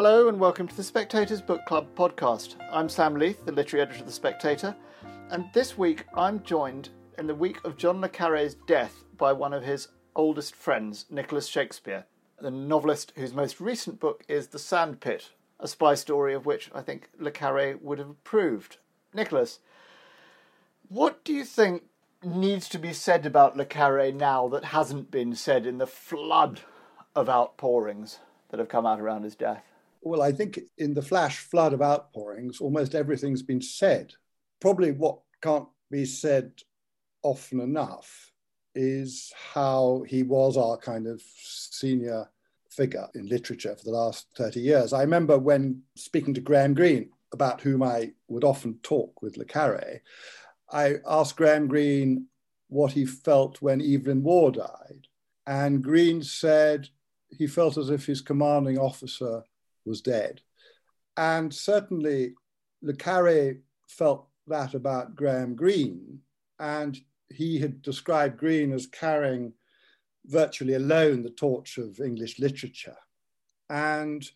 Hello 0.00 0.28
and 0.28 0.38
welcome 0.38 0.68
to 0.68 0.76
the 0.76 0.84
Spectator's 0.84 1.42
Book 1.42 1.66
Club 1.66 1.88
podcast. 1.96 2.54
I'm 2.70 2.88
Sam 2.88 3.16
Leith, 3.16 3.44
the 3.44 3.50
literary 3.50 3.82
editor 3.82 3.98
of 3.98 4.06
The 4.06 4.12
Spectator, 4.12 4.76
and 5.30 5.46
this 5.52 5.76
week 5.76 6.04
I'm 6.14 6.40
joined 6.44 6.90
in 7.18 7.26
the 7.26 7.34
week 7.34 7.58
of 7.64 7.76
John 7.76 8.00
le 8.00 8.08
Carre's 8.08 8.54
death 8.68 9.02
by 9.16 9.32
one 9.32 9.52
of 9.52 9.64
his 9.64 9.88
oldest 10.14 10.54
friends, 10.54 11.06
Nicholas 11.10 11.48
Shakespeare, 11.48 12.04
the 12.40 12.48
novelist 12.48 13.12
whose 13.16 13.34
most 13.34 13.60
recent 13.60 13.98
book 13.98 14.22
is 14.28 14.46
The 14.46 14.60
Sandpit, 14.60 15.30
a 15.58 15.66
spy 15.66 15.96
story 15.96 16.32
of 16.32 16.46
which 16.46 16.70
I 16.72 16.80
think 16.80 17.10
le 17.18 17.32
Carre 17.32 17.76
would 17.82 17.98
have 17.98 18.10
approved. 18.10 18.76
Nicholas, 19.12 19.58
what 20.88 21.24
do 21.24 21.32
you 21.34 21.44
think 21.44 21.82
needs 22.22 22.68
to 22.68 22.78
be 22.78 22.92
said 22.92 23.26
about 23.26 23.56
le 23.56 23.64
Carre 23.64 24.12
now 24.12 24.46
that 24.46 24.66
hasn't 24.66 25.10
been 25.10 25.34
said 25.34 25.66
in 25.66 25.78
the 25.78 25.88
flood 25.88 26.60
of 27.16 27.28
outpourings 27.28 28.20
that 28.50 28.60
have 28.60 28.68
come 28.68 28.86
out 28.86 29.00
around 29.00 29.24
his 29.24 29.34
death? 29.34 29.64
Well, 30.00 30.22
I 30.22 30.32
think 30.32 30.60
in 30.78 30.94
the 30.94 31.02
flash 31.02 31.38
flood 31.38 31.72
of 31.72 31.82
outpourings, 31.82 32.60
almost 32.60 32.94
everything's 32.94 33.42
been 33.42 33.60
said. 33.60 34.14
Probably 34.60 34.92
what 34.92 35.20
can't 35.42 35.68
be 35.90 36.04
said 36.04 36.52
often 37.22 37.60
enough 37.60 38.32
is 38.74 39.32
how 39.52 40.04
he 40.06 40.22
was 40.22 40.56
our 40.56 40.76
kind 40.76 41.06
of 41.06 41.20
senior 41.20 42.28
figure 42.70 43.08
in 43.14 43.28
literature 43.28 43.74
for 43.74 43.84
the 43.84 43.90
last 43.90 44.26
30 44.36 44.60
years. 44.60 44.92
I 44.92 45.00
remember 45.00 45.38
when 45.38 45.82
speaking 45.96 46.34
to 46.34 46.40
Graham 46.40 46.74
Greene, 46.74 47.10
about 47.32 47.60
whom 47.60 47.82
I 47.82 48.12
would 48.28 48.44
often 48.44 48.78
talk 48.82 49.20
with 49.20 49.36
Le 49.36 49.44
Carre, 49.44 50.00
I 50.70 50.96
asked 51.06 51.36
Graham 51.36 51.66
Greene 51.66 52.26
what 52.68 52.92
he 52.92 53.04
felt 53.04 53.60
when 53.60 53.80
Evelyn 53.80 54.22
Waugh 54.22 54.50
died. 54.50 55.08
And 55.46 55.82
Greene 55.82 56.22
said 56.22 56.88
he 57.30 57.46
felt 57.46 57.76
as 57.76 57.90
if 57.90 58.06
his 58.06 58.20
commanding 58.20 58.78
officer 58.78 59.42
was 59.88 60.00
dead. 60.00 60.40
And 61.16 61.52
certainly 61.52 62.34
Le 62.82 62.94
Carre 62.94 63.56
felt 63.88 64.28
that 64.46 64.74
about 64.74 65.16
Graham 65.16 65.56
Greene, 65.56 66.20
and 66.58 66.98
he 67.28 67.58
had 67.58 67.82
described 67.82 68.38
Greene 68.38 68.72
as 68.72 68.86
carrying 68.86 69.52
virtually 70.26 70.74
alone 70.74 71.22
the 71.22 71.30
torch 71.30 71.78
of 71.78 72.00
English 72.00 72.38
literature. 72.38 72.96
And 73.68 74.28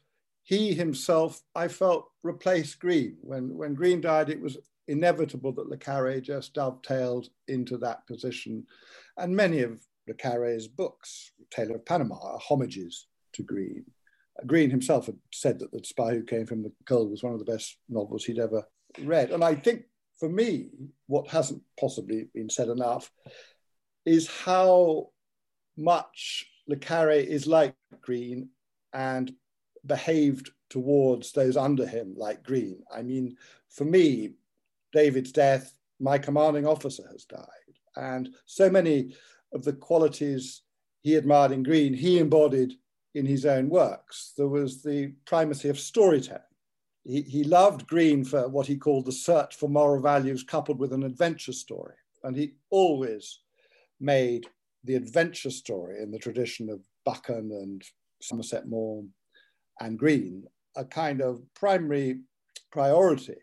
he 0.42 0.74
himself, 0.74 1.42
I 1.54 1.68
felt, 1.68 2.10
replaced 2.22 2.80
Greene. 2.80 3.16
When, 3.20 3.56
when 3.56 3.74
Greene 3.74 4.00
died, 4.00 4.28
it 4.28 4.40
was 4.40 4.58
inevitable 4.88 5.52
that 5.52 5.68
Le 5.68 5.76
Carre 5.76 6.20
just 6.20 6.54
dovetailed 6.54 7.28
into 7.48 7.78
that 7.78 8.06
position. 8.06 8.66
And 9.16 9.34
many 9.34 9.60
of 9.60 9.80
Le 10.08 10.14
Carre's 10.14 10.66
books, 10.66 11.32
Tailor 11.50 11.76
of 11.76 11.86
Panama, 11.86 12.18
are 12.20 12.38
homages 12.38 13.06
to 13.34 13.42
Greene. 13.42 13.84
Greene 14.46 14.70
himself 14.70 15.06
had 15.06 15.18
said 15.32 15.58
that 15.58 15.72
The 15.72 15.82
Spy 15.84 16.14
Who 16.14 16.24
Came 16.24 16.46
from 16.46 16.62
the 16.62 16.72
Cold 16.86 17.10
was 17.10 17.22
one 17.22 17.32
of 17.32 17.38
the 17.38 17.50
best 17.50 17.76
novels 17.88 18.24
he'd 18.24 18.38
ever 18.38 18.64
read. 19.00 19.30
And 19.30 19.44
I 19.44 19.54
think 19.54 19.84
for 20.18 20.28
me, 20.28 20.68
what 21.06 21.28
hasn't 21.28 21.62
possibly 21.78 22.28
been 22.34 22.48
said 22.48 22.68
enough 22.68 23.10
is 24.04 24.28
how 24.28 25.10
much 25.76 26.46
Le 26.66 26.76
Carre 26.76 27.12
is 27.12 27.46
like 27.46 27.74
Greene 28.00 28.48
and 28.92 29.32
behaved 29.84 30.50
towards 30.70 31.32
those 31.32 31.56
under 31.56 31.86
him 31.86 32.14
like 32.16 32.42
Greene. 32.42 32.82
I 32.94 33.02
mean, 33.02 33.36
for 33.68 33.84
me, 33.84 34.34
David's 34.92 35.32
death, 35.32 35.72
my 36.00 36.18
commanding 36.18 36.66
officer 36.66 37.04
has 37.10 37.24
died. 37.24 37.46
And 37.96 38.30
so 38.46 38.70
many 38.70 39.14
of 39.52 39.64
the 39.64 39.72
qualities 39.72 40.62
he 41.02 41.16
admired 41.16 41.52
in 41.52 41.62
Greene, 41.62 41.94
he 41.94 42.18
embodied 42.18 42.74
in 43.14 43.26
his 43.26 43.44
own 43.44 43.68
works. 43.68 44.32
There 44.36 44.48
was 44.48 44.82
the 44.82 45.12
primacy 45.26 45.68
of 45.68 45.78
storytelling. 45.78 46.42
He, 47.04 47.22
he 47.22 47.44
loved 47.44 47.86
Greene 47.86 48.24
for 48.24 48.48
what 48.48 48.66
he 48.66 48.76
called 48.76 49.06
the 49.06 49.12
search 49.12 49.56
for 49.56 49.68
moral 49.68 50.00
values 50.00 50.44
coupled 50.44 50.78
with 50.78 50.92
an 50.92 51.02
adventure 51.02 51.52
story. 51.52 51.94
And 52.22 52.36
he 52.36 52.54
always 52.70 53.40
made 54.00 54.46
the 54.84 54.94
adventure 54.94 55.50
story 55.50 56.02
in 56.02 56.10
the 56.10 56.18
tradition 56.18 56.70
of 56.70 56.80
Buchan 57.04 57.50
and 57.52 57.82
Somerset 58.20 58.68
Maugham 58.68 59.12
and 59.80 59.98
Greene 59.98 60.44
a 60.76 60.84
kind 60.84 61.20
of 61.20 61.42
primary 61.54 62.20
priority. 62.70 63.36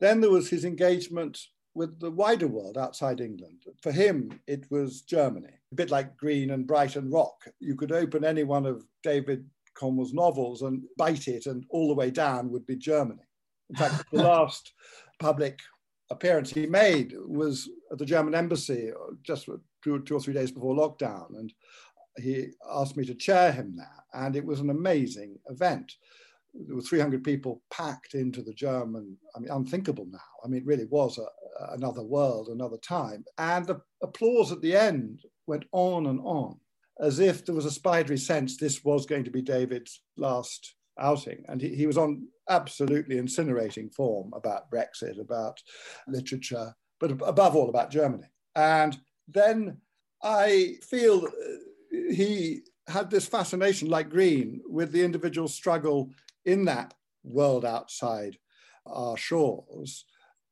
Then 0.00 0.20
there 0.20 0.30
was 0.30 0.50
his 0.50 0.64
engagement 0.64 1.38
with 1.76 2.00
the 2.00 2.10
wider 2.10 2.48
world 2.48 2.78
outside 2.78 3.20
England. 3.20 3.62
For 3.82 3.92
him, 3.92 4.40
it 4.46 4.64
was 4.70 5.02
Germany, 5.02 5.52
a 5.70 5.74
bit 5.74 5.90
like 5.90 6.16
Greene 6.16 6.50
and 6.50 6.66
Brighton 6.66 7.10
Rock. 7.10 7.44
You 7.60 7.76
could 7.76 7.92
open 7.92 8.24
any 8.24 8.44
one 8.44 8.64
of 8.64 8.84
David 9.02 9.44
Cornwell's 9.78 10.14
novels 10.14 10.62
and 10.62 10.82
bite 10.96 11.28
it, 11.28 11.44
and 11.44 11.64
all 11.68 11.88
the 11.88 11.94
way 11.94 12.10
down 12.10 12.50
would 12.50 12.66
be 12.66 12.76
Germany. 12.76 13.22
In 13.68 13.76
fact, 13.76 14.04
the 14.12 14.22
last 14.22 14.72
public 15.20 15.58
appearance 16.10 16.50
he 16.50 16.66
made 16.66 17.12
was 17.26 17.68
at 17.92 17.98
the 17.98 18.06
German 18.06 18.34
embassy 18.34 18.90
just 19.22 19.46
two, 19.84 20.00
two 20.00 20.16
or 20.16 20.20
three 20.20 20.34
days 20.34 20.50
before 20.50 20.74
lockdown. 20.74 21.38
And 21.38 21.52
he 22.16 22.48
asked 22.72 22.96
me 22.96 23.04
to 23.04 23.14
chair 23.14 23.52
him 23.52 23.76
there. 23.76 24.24
And 24.24 24.34
it 24.34 24.46
was 24.46 24.60
an 24.60 24.70
amazing 24.70 25.36
event 25.50 25.92
there 26.66 26.76
were 26.76 26.82
300 26.82 27.22
people 27.22 27.62
packed 27.70 28.14
into 28.14 28.42
the 28.42 28.54
German, 28.54 29.16
I 29.34 29.40
mean, 29.40 29.50
unthinkable 29.50 30.06
now. 30.10 30.18
I 30.44 30.48
mean, 30.48 30.62
it 30.62 30.66
really 30.66 30.86
was 30.86 31.18
a, 31.18 31.26
another 31.70 32.02
world, 32.02 32.48
another 32.48 32.78
time. 32.78 33.24
And 33.38 33.66
the 33.66 33.80
applause 34.02 34.52
at 34.52 34.60
the 34.60 34.76
end 34.76 35.20
went 35.46 35.64
on 35.72 36.06
and 36.06 36.20
on, 36.20 36.58
as 37.00 37.18
if 37.18 37.44
there 37.44 37.54
was 37.54 37.66
a 37.66 37.70
spidery 37.70 38.18
sense 38.18 38.56
this 38.56 38.84
was 38.84 39.06
going 39.06 39.24
to 39.24 39.30
be 39.30 39.42
David's 39.42 40.02
last 40.16 40.74
outing. 40.98 41.44
And 41.48 41.60
he, 41.60 41.74
he 41.74 41.86
was 41.86 41.98
on 41.98 42.28
absolutely 42.48 43.16
incinerating 43.16 43.92
form 43.92 44.32
about 44.34 44.70
Brexit, 44.70 45.20
about 45.20 45.60
literature, 46.06 46.74
but 47.00 47.10
above 47.10 47.56
all 47.56 47.68
about 47.68 47.90
Germany. 47.90 48.28
And 48.54 48.98
then 49.28 49.78
I 50.22 50.76
feel 50.82 51.26
uh, 51.26 52.12
he 52.12 52.62
had 52.88 53.10
this 53.10 53.26
fascination, 53.26 53.88
like 53.88 54.10
Greene, 54.10 54.60
with 54.68 54.92
the 54.92 55.02
individual 55.02 55.48
struggle 55.48 56.10
in 56.44 56.64
that 56.66 56.94
world 57.24 57.64
outside 57.64 58.38
our 58.86 59.16
shores 59.16 60.04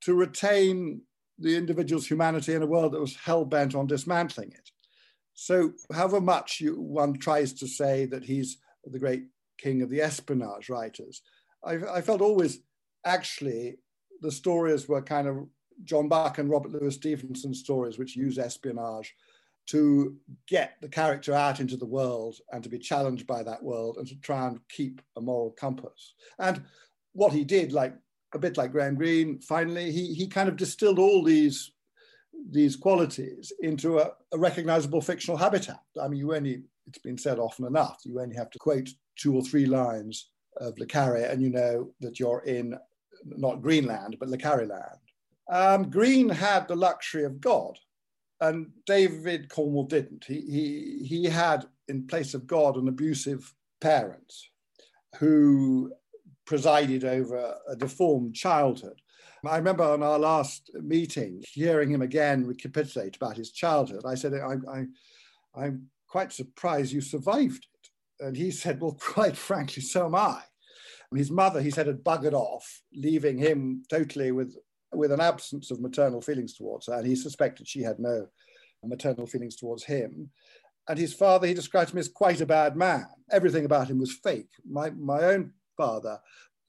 to 0.05 0.15
retain 0.15 1.03
the 1.39 1.57
individual's 1.57 2.07
humanity 2.07 2.55
in 2.55 2.63
a 2.63 2.67
world 2.67 2.93
that 2.93 3.01
was 3.01 3.17
hell 3.17 3.45
bent 3.45 3.75
on 3.75 3.87
dismantling 3.87 4.53
it. 4.53 4.71
So, 5.35 5.73
however 5.93 6.21
much 6.21 6.61
you, 6.61 6.81
one 6.81 7.19
tries 7.19 7.53
to 7.55 7.67
say 7.67 8.07
that 8.07 8.25
he's 8.25 8.59
the 8.85 8.99
great 8.99 9.25
king 9.59 9.83
of 9.83 9.91
the 9.91 10.01
espionage 10.01 10.69
writers, 10.69 11.23
I, 11.65 11.79
I 11.93 12.01
felt 12.03 12.21
always 12.21 12.61
actually 13.05 13.79
the 14.21 14.31
stories 14.31 14.89
were 14.89 15.03
kind 15.03 15.27
of 15.27 15.47
John 15.83 16.09
Buchan 16.09 16.45
and 16.45 16.51
Robert 16.51 16.73
Louis 16.73 16.95
Stevenson 16.95 17.53
stories, 17.53 17.99
which 17.99 18.17
use 18.17 18.39
espionage 18.39 19.13
to 19.67 20.17
get 20.47 20.77
the 20.81 20.89
character 20.89 21.33
out 21.33 21.59
into 21.59 21.77
the 21.77 21.87
world 21.87 22.37
and 22.53 22.63
to 22.63 22.69
be 22.69 22.79
challenged 22.79 23.27
by 23.27 23.43
that 23.43 23.63
world 23.63 23.97
and 23.97 24.07
to 24.07 24.21
try 24.21 24.47
and 24.47 24.61
keep 24.69 25.01
a 25.17 25.21
moral 25.21 25.51
compass. 25.53 26.15
And 26.39 26.63
what 27.13 27.33
he 27.33 27.45
did, 27.45 27.73
like 27.73 27.95
a 28.35 28.39
bit 28.39 28.57
like 28.57 28.73
Graham 28.73 28.97
Greene, 28.97 29.41
finally, 29.41 29.91
he, 29.91 30.13
he 30.15 30.27
kind 30.27 30.49
of 30.49 30.57
distilled 30.57 30.99
all 30.99 31.23
these, 31.23 31.73
these 32.51 32.77
qualities 32.77 33.53
into 33.61 33.99
a, 33.99 34.11
a 34.33 34.39
recognizable 34.39 35.01
fictional 35.01 35.37
habitat. 35.37 35.81
I 36.03 36.09
mean, 36.09 36.19
you 36.19 36.35
only, 36.35 36.63
it's 36.87 36.99
been 36.99 37.19
said 37.19 37.39
often 37.39 37.67
enough, 37.67 38.01
you 38.05 38.21
only 38.21 38.37
have 38.37 38.51
to 38.51 38.59
quote 38.59 38.91
two 39.17 39.35
or 39.35 39.43
three 39.43 39.67
lines 39.67 40.31
of 40.59 40.79
Le 40.79 40.87
Carre 40.87 41.31
and 41.31 41.41
you 41.41 41.51
know 41.51 41.91
that 42.01 42.21
you're 42.21 42.43
in 42.45 42.77
not 43.25 43.63
Greeneland, 43.63 44.19
but 44.19 44.29
Le 44.29 44.37
Carre 44.37 44.67
land. 44.67 44.99
Um, 45.51 45.91
Greene 45.91 46.29
had 46.29 46.69
the 46.69 46.77
luxury 46.77 47.25
of 47.25 47.41
God 47.41 47.79
and 48.41 48.71
David 48.87 49.49
Cornwell 49.49 49.85
didn't. 49.85 50.25
He, 50.27 50.41
he, 50.41 51.07
he 51.07 51.25
had, 51.25 51.67
in 51.89 52.07
place 52.07 52.35
of 52.35 52.47
God, 52.47 52.77
an 52.77 52.89
abusive 52.89 53.55
parent 53.81 54.33
who 55.19 55.93
presided 56.47 57.05
over 57.05 57.57
a 57.69 57.77
deformed 57.77 58.35
childhood. 58.35 59.01
I 59.47 59.57
remember 59.57 59.85
on 59.85 60.03
our 60.03 60.19
last 60.19 60.71
meeting 60.75 61.43
hearing 61.53 61.91
him 61.91 62.03
again 62.03 62.47
recapitulate 62.47 63.17
about 63.17 63.37
his 63.37 63.51
childhood. 63.51 64.03
I 64.07 64.15
said, 64.15 64.33
I, 64.35 64.85
I'm 65.55 65.91
quite 66.09 66.33
surprised 66.33 66.93
you 66.93 67.01
survived 67.01 67.67
it. 67.73 68.25
And 68.27 68.37
he 68.37 68.51
said, 68.63 68.81
Well, 68.81 68.97
quite 68.99 69.37
frankly, 69.37 69.83
so 69.83 70.07
am 70.07 70.15
I. 70.15 70.41
And 71.11 71.19
His 71.19 71.31
mother, 71.31 71.61
he 71.61 71.71
said, 71.71 71.87
had 71.87 72.03
buggered 72.03 72.33
off, 72.33 72.83
leaving 72.95 73.39
him 73.39 73.83
totally 73.89 74.33
with, 74.33 74.57
with 74.93 75.13
an 75.13 75.21
absence 75.21 75.71
of 75.71 75.81
maternal 75.81 76.21
feelings 76.21 76.55
towards 76.55 76.87
her. 76.87 76.95
And 76.95 77.07
he 77.07 77.15
suspected 77.15 77.69
she 77.69 77.83
had 77.83 77.99
no 77.99 78.29
maternal 78.83 79.27
feelings 79.27 79.57
towards 79.57 79.85
him. 79.85 80.31
And 80.89 80.99
his 80.99 81.15
father, 81.15 81.47
he 81.47 81.55
described 81.55 81.93
him 81.93 81.99
as 81.99 82.09
quite 82.09 82.41
a 82.41 82.47
bad 82.47 82.77
man. 82.77 83.07
Everything 83.31 83.65
about 83.65 83.89
him 83.89 83.99
was 83.99 84.13
fake. 84.13 84.51
My, 84.69 84.91
my 84.91 85.23
own 85.23 85.53
father, 85.77 86.19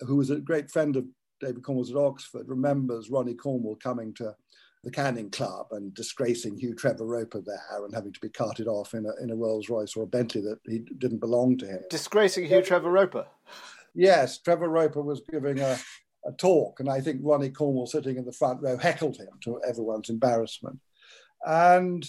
who 0.02 0.16
was 0.16 0.30
a 0.30 0.38
great 0.38 0.70
friend 0.72 0.96
of 0.96 1.06
David 1.40 1.64
Cornwell's 1.64 1.92
at 1.92 1.98
Oxford, 1.98 2.48
remembers 2.48 3.10
Ronnie 3.10 3.34
Cornwell 3.34 3.78
coming 3.82 4.14
to 4.16 4.36
the 4.84 4.92
Canning 4.92 5.32
Club 5.32 5.68
and 5.72 5.94
disgracing 5.94 6.58
Hugh 6.58 6.76
Trevor 6.76 7.06
Roper 7.06 7.42
there 7.42 7.84
and 7.84 7.94
having 7.94 8.14
to 8.14 8.20
be 8.20 8.30
carted 8.30 8.68
off 8.68 8.94
in 8.94 9.06
a, 9.06 9.24
in 9.24 9.32
a 9.32 9.36
Rolls 9.36 9.68
Royce 9.68 9.96
or 9.96 10.04
a 10.04 10.08
Bentley 10.08 10.42
that 10.42 10.60
he 10.66 10.80
didn't 11.00 11.20
belong 11.20 11.58
to 11.58 11.66
him. 11.66 11.82
Disgracing 11.90 12.46
Hugh 12.46 12.62
Trevor 12.62 12.92
Roper? 12.92 13.26
Yes, 13.96 14.40
Trevor 14.40 14.70
Roper 14.70 15.02
was 15.02 15.22
giving 15.32 15.60
a, 15.60 15.78
a 16.26 16.32
talk, 16.34 16.80
and 16.80 16.90
I 16.90 17.02
think 17.02 17.22
Ronnie 17.24 17.50
Cornwell, 17.50 17.88
sitting 17.88 18.18
in 18.18 18.26
the 18.26 18.32
front 18.32 18.62
row, 18.62 18.78
heckled 18.78 19.18
him 19.18 19.30
to 19.42 19.60
everyone's 19.68 20.10
embarrassment. 20.10 20.80
And 21.46 22.06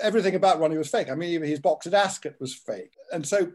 everything 0.00 0.34
about 0.34 0.60
Ronnie 0.60 0.78
was 0.78 0.90
fake. 0.90 1.10
I 1.10 1.14
mean, 1.14 1.30
even 1.30 1.48
his 1.48 1.60
box 1.60 1.86
at 1.86 1.94
Ascot 1.94 2.34
was 2.40 2.54
fake. 2.54 2.92
And 3.12 3.26
so 3.26 3.52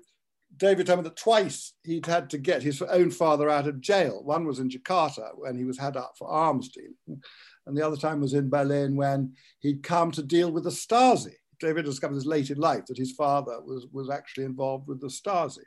David 0.57 0.88
told 0.88 1.00
me 1.00 1.04
that 1.04 1.15
twice 1.15 1.74
he'd 1.83 2.06
had 2.06 2.30
to 2.31 2.38
get 2.38 2.63
his 2.63 2.81
own 2.81 3.12
father 3.12 3.50
out 3.50 3.68
of 3.68 3.81
jail. 3.81 4.24
One 4.24 4.45
was 4.45 4.59
in 4.59 4.69
Jakarta 4.69 5.30
when 5.36 5.56
he 5.56 5.65
was 5.65 5.77
had 5.77 5.95
up 5.95 6.13
for 6.18 6.27
arms 6.27 6.69
dealing, 6.69 7.21
and 7.65 7.77
the 7.77 7.86
other 7.86 7.98
time 7.98 8.21
was 8.21 8.33
in 8.33 8.50
Berlin 8.50 8.95
when 8.95 9.33
he'd 9.59 9.83
come 9.83 10.12
to 10.12 10.24
deal 10.24 10.51
with 10.51 10.63
the 10.63 10.69
Stasi. 10.69 11.33
David 11.59 11.86
discovered 11.86 12.15
this 12.15 12.25
late 12.25 12.50
in 12.50 12.57
life 12.57 12.86
that 12.86 12.98
his 12.98 13.12
father 13.12 13.59
was, 13.62 13.88
was 13.92 14.09
actually 14.09 14.45
involved 14.45 14.88
with 14.88 15.01
the 15.01 15.07
Stasi. 15.07 15.63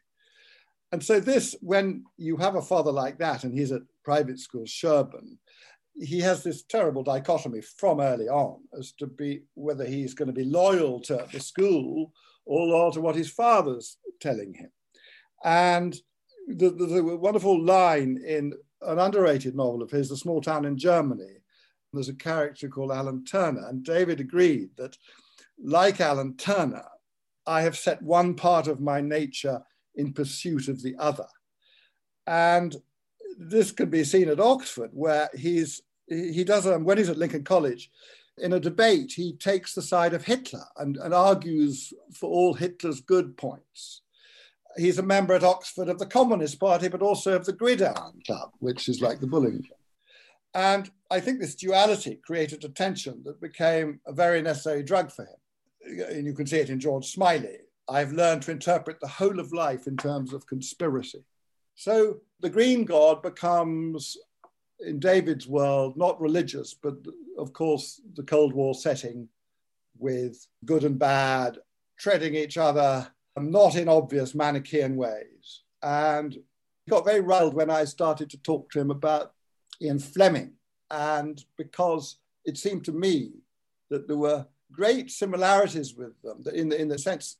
And 0.93 1.03
so 1.03 1.21
this, 1.21 1.55
when 1.61 2.05
you 2.17 2.37
have 2.37 2.57
a 2.57 2.63
father 2.63 2.91
like 2.91 3.19
that 3.19 3.45
and 3.45 3.57
he's 3.57 3.73
at 3.73 3.83
private 4.05 4.39
school, 4.39 4.67
Sherborne, 4.67 5.39
he 6.01 6.21
has 6.21 6.43
this 6.43 6.63
terrible 6.65 7.03
dichotomy 7.03 7.61
from 7.61 8.01
early 8.01 8.29
on 8.29 8.61
as 8.79 8.93
to 8.93 9.07
be 9.07 9.43
whether 9.55 9.85
he's 9.85 10.15
going 10.15 10.29
to 10.29 10.33
be 10.33 10.45
loyal 10.45 11.01
to 11.03 11.27
the 11.33 11.41
school 11.41 12.13
or 12.47 12.67
loyal 12.67 12.93
to 12.93 13.01
what 13.01 13.15
his 13.15 13.31
father's 13.31 13.99
telling 14.21 14.55
him. 14.55 14.71
And 15.45 15.97
the, 16.49 16.71
the, 16.71 16.87
the 16.87 17.03
wonderful 17.17 17.63
line 17.63 18.23
in 18.27 18.55
an 18.83 18.99
underrated 18.99 19.55
novel 19.55 19.83
of 19.83 19.91
his, 19.91 20.09
The 20.09 20.17
Small 20.17 20.41
Town 20.41 20.65
in 20.65 20.77
Germany, 20.77 21.39
there's 21.93 22.09
a 22.09 22.15
character 22.15 22.69
called 22.69 22.93
Alan 22.93 23.25
Turner, 23.25 23.67
and 23.69 23.85
David 23.85 24.21
agreed 24.21 24.71
that, 24.77 24.97
like 25.63 26.01
Alan 26.01 26.37
Turner, 26.37 26.85
I 27.47 27.63
have 27.63 27.77
set 27.77 28.01
one 28.01 28.35
part 28.35 28.69
of 28.69 28.81
my 28.81 29.01
nature 29.01 29.63
in 29.97 30.13
pursuit 30.13 30.69
of 30.69 30.83
the 30.83 30.95
other. 30.99 31.27
And 32.27 32.77
this 33.39 33.73
can 33.73 33.91
be 33.91 34.05
seen 34.05 34.29
at 34.29 34.41
Oxford, 34.41 34.91
where 34.93 35.29
he's 35.35 35.83
he 36.07 36.43
does 36.43 36.67
um, 36.67 36.85
when 36.85 36.99
he's 36.99 37.09
at 37.09 37.19
Lincoln 37.19 37.45
College, 37.45 37.91
in 38.39 38.53
a 38.53 38.61
debate, 38.61 39.13
he 39.13 39.33
takes 39.35 39.75
the 39.75 39.83
side 39.83 40.13
of 40.13 40.25
Hitler 40.25 40.65
and, 40.77 40.97
and 40.97 41.15
argues 41.15 41.93
for 42.13 42.29
all 42.31 42.55
Hitler's 42.55 43.01
good 43.01 43.37
points. 43.37 44.03
He's 44.77 44.99
a 44.99 45.03
member 45.03 45.35
at 45.35 45.45
Oxford 45.45 45.89
of 45.89 45.99
the 45.99 46.07
Communist 46.07 46.61
Party, 46.61 46.89
but 46.89 47.03
also 47.03 47.35
of 47.35 47.45
the 47.45 47.53
Gridiron 47.53 48.21
Club, 48.27 48.51
which 48.59 48.89
is 48.89 49.01
like 49.01 49.21
the 49.21 49.27
Bullingdon. 49.27 49.69
And 50.55 50.91
I 51.11 51.21
think 51.21 51.41
this 51.41 51.55
duality 51.55 52.21
created 52.25 52.65
a 52.65 52.69
tension 52.69 53.23
that 53.25 53.41
became 53.41 54.01
a 54.07 54.13
very 54.13 54.43
necessary 54.43 54.83
drug 54.83 55.13
for 55.13 55.25
him. 55.25 56.07
And 56.11 56.27
you 56.27 56.35
can 56.35 56.47
see 56.47 56.59
it 56.59 56.71
in 56.71 56.81
George 56.81 57.07
Smiley. 57.07 57.59
I've 57.89 58.13
learned 58.13 58.43
to 58.43 58.53
interpret 58.53 59.01
the 59.01 59.09
whole 59.09 59.41
of 59.41 59.53
life 59.53 59.87
in 59.87 59.97
terms 59.97 60.33
of 60.33 60.47
conspiracy. 60.47 61.25
So 61.75 62.19
the 62.41 62.51
green 62.51 62.85
god 62.85 63.23
becomes, 63.23 64.17
in 64.81 65.01
David's 65.01 65.49
world, 65.49 65.97
not 65.97 66.21
religious, 66.21 66.75
but 66.75 66.95
of 67.39 67.53
course, 67.53 68.01
the 68.15 68.23
Cold 68.23 68.53
War 68.53 68.75
setting 68.75 69.29
with 69.99 70.47
good 70.65 70.85
and 70.85 70.99
bad 70.99 71.59
treading 71.99 72.35
each 72.35 72.57
other, 72.57 73.09
not 73.37 73.77
in 73.77 73.89
obvious 73.89 74.35
Manichaean 74.35 74.97
ways. 74.97 75.63
And 75.83 76.35
he 76.35 76.91
got 76.91 77.05
very 77.05 77.21
riled 77.21 77.55
when 77.55 77.71
I 77.71 77.85
started 77.85 78.31
to 78.31 78.39
talk 78.39 78.71
to 78.71 78.81
him 78.81 78.91
about 78.91 79.33
Ian 79.81 79.99
Fleming. 79.99 80.53
And 80.91 81.43
because 81.57 82.19
it 82.45 82.59
seemed 82.59 82.85
to 82.87 82.93
me 82.93 83.33
that 83.91 84.09
there 84.09 84.17
were 84.17 84.47
great 84.73 85.11
similarities 85.11 85.95
with 85.95 86.21
them, 86.23 86.43
that 86.45 86.55
in 86.55 86.69
the, 86.69 86.81
in 86.81 86.89
the 86.89 86.99
sense 86.99 87.37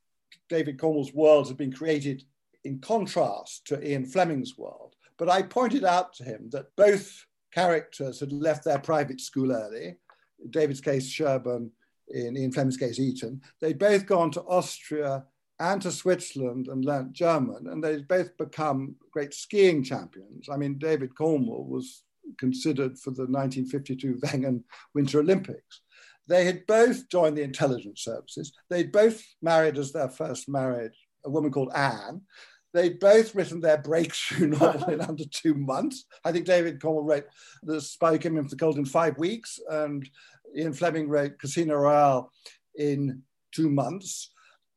David 0.49 0.79
Cornwell's 0.79 1.13
world 1.13 1.49
had 1.49 1.57
been 1.57 1.73
created 1.73 2.25
in 2.65 2.79
contrast 2.79 3.67
to 3.67 3.87
Ian 3.87 4.07
Fleming's 4.07 4.57
world. 4.59 4.95
But 5.17 5.29
I 5.29 5.43
pointed 5.43 5.85
out 5.85 6.13
to 6.15 6.25
him 6.25 6.49
that 6.51 6.75
both 6.77 7.27
characters 7.53 8.21
had 8.21 8.33
left 8.33 8.65
their 8.65 8.79
private 8.79 9.21
school 9.21 9.53
early. 9.53 9.97
In 10.43 10.51
David's 10.51 10.81
case, 10.81 11.09
Sherborne, 11.09 11.71
in 12.09 12.37
Ian 12.37 12.53
Fleming's 12.53 12.77
case, 12.77 12.99
Eton. 12.99 13.41
They'd 13.61 13.79
both 13.79 14.07
gone 14.07 14.31
to 14.33 14.43
Austria 14.43 15.25
and 15.61 15.83
to 15.83 15.93
Switzerland 15.93 16.69
and 16.69 16.85
learnt 16.85 17.13
German, 17.13 17.69
and 17.69 17.85
they'd 17.85 18.09
both 18.09 18.37
become 18.39 18.97
great 19.13 19.35
skiing 19.35 19.85
champions. 19.85 20.49
I 20.51 20.57
mean, 20.57 20.79
David 20.79 21.15
Cornwell 21.15 21.65
was 21.65 22.03
considered 22.39 22.99
for 22.99 23.11
the 23.11 23.27
1952 23.27 24.15
Wengen 24.25 24.63
Winter 24.95 25.21
Olympics. 25.21 25.83
They 26.27 26.47
had 26.47 26.67
both 26.67 27.09
joined 27.11 27.37
the 27.37 27.43
intelligence 27.43 28.03
services. 28.03 28.53
They'd 28.71 28.91
both 28.91 29.23
married 29.43 29.77
as 29.77 29.93
their 29.93 30.09
first 30.09 30.49
marriage 30.49 30.97
a 31.25 31.31
woman 31.31 31.53
called 31.53 31.73
Anne. 31.75 32.23
They'd 32.73 32.99
both 32.99 33.35
written 33.35 33.61
their 33.61 33.79
breakthrough 33.79 34.47
novel 34.59 34.91
in 34.91 35.01
under 35.03 35.25
two 35.25 35.55
months. 35.55 36.07
I 36.25 36.33
think 36.33 36.47
David 36.47 36.81
Cornwell 36.81 37.05
wrote 37.05 37.27
The 37.63 37.81
Spy 37.81 38.13
Who 38.13 38.19
Came 38.19 38.39
Into 38.39 38.51
the 38.51 38.57
Cold 38.57 38.79
in 38.79 38.87
five 38.87 39.19
weeks, 39.19 39.59
and 39.69 40.09
Ian 40.57 40.73
Fleming 40.73 41.09
wrote 41.09 41.39
Casino 41.39 41.75
Royale 41.75 42.33
in 42.77 43.23
two 43.53 43.69
months. 43.69 44.31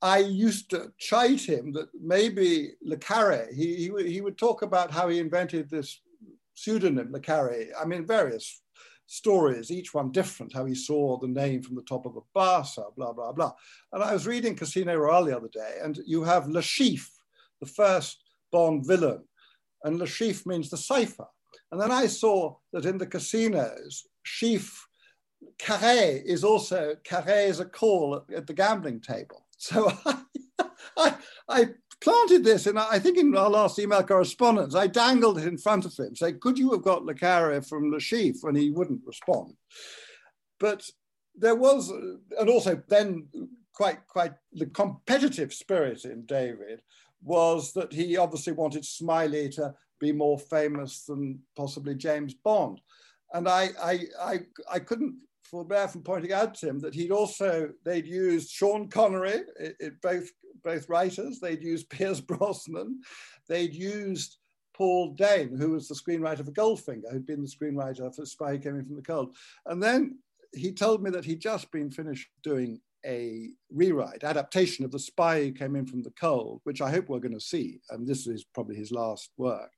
I 0.04 0.18
used 0.18 0.70
to 0.72 0.92
chide 1.00 1.40
him 1.40 1.72
that 1.74 1.88
maybe 2.00 2.74
Le 2.84 2.98
Carre, 2.98 3.48
he, 3.56 3.76
he, 3.76 4.12
he 4.12 4.20
would 4.20 4.38
talk 4.38 4.62
about 4.62 4.92
how 4.92 5.08
he 5.08 5.18
invented 5.18 5.70
this 5.70 6.02
pseudonym, 6.56 7.10
Le 7.14 7.22
Carre. 7.22 7.68
I 7.82 7.86
mean, 7.86 8.06
various 8.06 8.62
stories, 9.08 9.72
each 9.72 9.94
one 9.94 10.12
different, 10.12 10.52
how 10.54 10.66
he 10.66 10.76
saw 10.76 11.18
the 11.18 11.30
name 11.30 11.62
from 11.62 11.76
the 11.76 11.84
top 11.84 12.06
of 12.06 12.18
a 12.18 12.22
bus, 12.34 12.78
blah, 12.98 13.14
blah, 13.14 13.32
blah. 13.32 13.54
And 13.94 14.04
I 14.04 14.12
was 14.12 14.28
reading 14.28 14.58
Casino 14.58 14.94
Royale 14.94 15.24
the 15.24 15.38
other 15.38 15.48
day, 15.48 15.78
and 15.82 15.98
you 16.06 16.22
have 16.24 16.50
Le 16.50 16.62
Chiffre, 16.62 17.10
the 17.62 17.66
first 17.66 18.22
Bond 18.52 18.86
villain, 18.86 19.24
and 19.86 19.98
Le 20.00 20.06
Chiffre 20.06 20.46
means 20.48 20.70
the 20.70 20.76
cipher. 20.76 21.28
And 21.72 21.80
then 21.80 21.92
I 21.92 22.08
saw 22.08 22.58
that 22.74 22.86
in 22.86 22.98
the 22.98 23.08
casinos, 23.08 24.04
Chiffre, 24.26 24.82
Carré 25.58 26.22
is 26.26 26.44
also, 26.44 26.96
Carré 27.08 27.48
is 27.48 27.62
a 27.62 27.66
call 27.66 28.16
at, 28.16 28.36
at 28.36 28.48
the 28.48 28.54
gambling 28.54 29.00
table. 29.00 29.43
So 29.64 29.90
I, 30.06 30.18
I, 30.98 31.16
I 31.48 31.68
planted 32.02 32.44
this, 32.44 32.68
and 32.68 32.78
I 32.78 33.00
think 33.00 33.18
in 33.18 33.36
our 33.38 33.50
last 33.50 33.80
email 33.80 34.04
correspondence, 34.04 34.76
I 34.76 34.88
dangled 34.88 35.38
it 35.38 35.48
in 35.48 35.58
front 35.58 35.86
of 35.86 35.98
him, 35.98 36.18
saying, 36.18 36.40
Could 36.42 36.60
you 36.60 36.72
have 36.72 36.82
got 36.82 37.06
Le 37.06 37.14
Carre 37.14 37.62
from 37.62 37.90
Chiffre? 37.94 38.50
And 38.50 38.58
he 38.58 38.72
wouldn't 38.72 39.06
respond. 39.06 39.54
But 40.60 40.90
there 41.34 41.56
was, 41.56 41.90
and 41.90 42.50
also 42.50 42.82
then 42.90 43.28
quite, 43.74 44.06
quite 44.08 44.34
the 44.52 44.66
competitive 44.66 45.54
spirit 45.54 46.04
in 46.04 46.26
David 46.26 46.82
was 47.24 47.72
that 47.72 47.94
he 47.94 48.18
obviously 48.18 48.52
wanted 48.52 48.84
Smiley 48.84 49.48
to 49.52 49.74
be 50.02 50.12
more 50.12 50.38
famous 50.38 51.06
than 51.06 51.40
possibly 51.56 51.96
James 51.96 52.34
Bond. 52.34 52.82
And 53.34 53.48
I, 53.48 53.70
I, 53.82 54.00
I, 54.22 54.40
I 54.70 54.80
couldn't 54.80 55.16
forbear 55.44 55.88
from 55.88 56.04
pointing 56.04 56.34
out 56.34 56.56
to 56.56 56.70
him 56.70 56.80
that 56.80 56.96
he'd 56.96 57.12
also, 57.12 57.70
they'd 57.84 58.08
used 58.08 58.50
Sean 58.50 58.90
Connery, 58.90 59.42
it, 59.60 59.76
it 59.80 60.02
both 60.02 60.30
both 60.64 60.90
writers. 60.90 61.40
They'd 61.40 61.64
used 61.64 61.90
Pierce 61.90 62.22
Brosnan. 62.22 63.02
They'd 63.48 63.74
used 63.74 64.38
Paul 64.76 65.16
Dehn, 65.16 65.58
who 65.58 65.72
was 65.72 65.88
the 65.88 65.96
screenwriter 65.96 66.46
for 66.46 66.52
Goldfinger, 66.52 67.12
who'd 67.12 67.28
been 67.28 67.42
the 67.42 67.48
screenwriter 67.48 68.14
for 68.16 68.26
Spy 68.26 68.58
Came 68.58 68.78
In 68.78 68.86
From 68.86 68.96
the 68.96 69.02
Cold. 69.02 69.36
And 69.66 69.82
then 69.82 70.18
he 70.54 70.72
told 70.72 71.04
me 71.04 71.12
that 71.12 71.26
he'd 71.26 71.42
just 71.42 71.72
been 71.72 71.92
finished 71.92 72.30
doing 72.44 72.80
a 73.06 73.50
rewrite, 73.70 74.24
adaptation 74.24 74.86
of 74.86 74.92
The 74.92 75.00
Spy 75.00 75.44
Who 75.44 75.52
Came 75.52 75.76
In 75.76 75.86
From 75.86 76.02
the 76.02 76.14
Cold, 76.20 76.62
which 76.64 76.82
I 76.82 76.90
hope 76.90 77.10
we're 77.10 77.20
going 77.20 77.34
to 77.34 77.40
see. 77.40 77.82
And 77.90 78.08
this 78.08 78.28
is 78.28 78.46
probably 78.46 78.76
his 78.76 78.92
last 78.92 79.30
work 79.38 79.72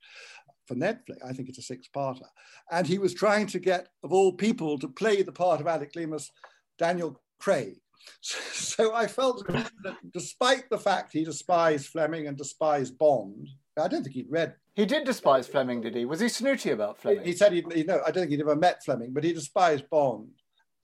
for 0.66 0.74
Netflix. 0.74 1.24
I 1.24 1.32
think 1.32 1.48
it's 1.48 1.58
a 1.58 1.62
six-parter. 1.62 2.26
And 2.70 2.86
he 2.86 2.98
was 2.98 3.14
trying 3.14 3.46
to 3.48 3.58
get, 3.58 3.88
of 4.02 4.12
all 4.12 4.32
people, 4.32 4.78
to 4.78 4.88
play 4.88 5.22
the 5.22 5.32
part 5.32 5.60
of 5.60 5.66
Alec 5.66 5.92
Leamas, 5.94 6.30
Daniel 6.78 7.20
Craig, 7.38 7.76
so 8.20 8.94
I 8.94 9.06
felt 9.06 9.46
that 9.46 9.96
despite 10.12 10.68
the 10.70 10.78
fact 10.78 11.12
he 11.12 11.24
despised 11.24 11.86
Fleming 11.86 12.26
and 12.26 12.36
despised 12.36 12.98
Bond, 12.98 13.48
I 13.78 13.88
don't 13.88 14.02
think 14.02 14.14
he'd 14.14 14.30
read. 14.30 14.54
He 14.74 14.86
did 14.86 15.04
despise 15.04 15.46
Fleming, 15.46 15.80
did 15.80 15.94
he? 15.94 16.04
Was 16.04 16.20
he 16.20 16.28
snooty 16.28 16.70
about 16.70 16.98
Fleming? 16.98 17.24
He, 17.24 17.30
he 17.30 17.36
said 17.36 17.52
he'd, 17.52 17.72
he, 17.72 17.82
no, 17.84 18.00
I 18.06 18.10
don't 18.10 18.22
think 18.22 18.30
he'd 18.30 18.40
ever 18.40 18.56
met 18.56 18.84
Fleming, 18.84 19.12
but 19.12 19.24
he 19.24 19.32
despised 19.32 19.88
Bond. 19.90 20.28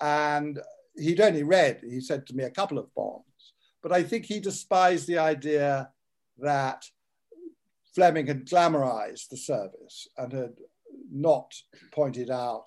And 0.01 0.61
he'd 0.97 1.21
only 1.21 1.43
read, 1.43 1.81
he 1.89 2.01
said 2.01 2.27
to 2.27 2.35
me, 2.35 2.45
a 2.45 2.51
couple 2.51 2.79
of 2.79 2.93
Bonds. 2.95 3.25
But 3.83 3.93
I 3.93 4.03
think 4.03 4.27
he 4.27 4.41
despised 4.41 5.07
the 5.07 5.19
idea 5.19 5.91
that 6.39 6.85
Fleming 7.95 8.27
had 8.27 8.47
glamorized 8.47 9.29
the 9.29 9.37
service 9.37 10.09
and 10.17 10.33
had 10.33 10.55
not 11.11 11.53
pointed 11.93 12.31
out 12.31 12.67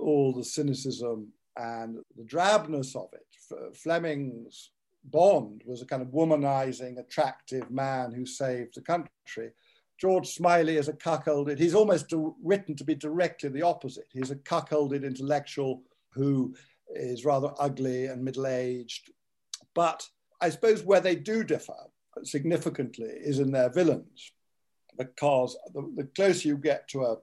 all 0.00 0.32
the 0.32 0.44
cynicism 0.44 1.32
and 1.56 1.98
the 2.16 2.24
drabness 2.24 2.94
of 2.94 3.08
it. 3.12 3.76
Fleming's 3.76 4.70
Bond 5.04 5.62
was 5.64 5.82
a 5.82 5.86
kind 5.86 6.02
of 6.02 6.08
womanizing, 6.08 6.98
attractive 6.98 7.70
man 7.70 8.12
who 8.12 8.26
saved 8.26 8.74
the 8.74 8.82
country. 8.82 9.50
George 9.98 10.28
Smiley 10.28 10.76
is 10.76 10.88
a 10.88 10.92
cuckolded, 10.92 11.58
he's 11.58 11.74
almost 11.74 12.12
written 12.42 12.76
to 12.76 12.84
be 12.84 12.94
directly 12.94 13.48
the 13.48 13.62
opposite. 13.62 14.06
He's 14.12 14.30
a 14.30 14.36
cuckolded 14.36 15.04
intellectual 15.04 15.82
who 16.10 16.54
is 16.94 17.24
rather 17.24 17.52
ugly 17.58 18.06
and 18.06 18.24
middle 18.24 18.46
aged. 18.46 19.10
But 19.74 20.06
I 20.40 20.50
suppose 20.50 20.84
where 20.84 21.00
they 21.00 21.16
do 21.16 21.42
differ 21.42 21.74
significantly 22.24 23.08
is 23.08 23.38
in 23.38 23.52
their 23.52 23.70
villains, 23.70 24.32
because 24.96 25.56
the, 25.74 25.92
the 25.96 26.04
closer 26.04 26.48
you 26.48 26.56
get 26.56 26.88
to 26.88 27.02
a, 27.02 27.16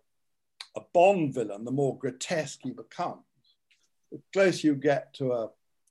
a 0.75 0.81
Bond 0.93 1.33
villain, 1.33 1.65
the 1.65 1.71
more 1.71 1.97
grotesque 1.97 2.59
he 2.63 2.71
becomes. 2.71 3.21
The 4.11 4.21
closer 4.33 4.67
you 4.67 4.75
get 4.75 5.13
to 5.15 5.31
a, 5.33 5.45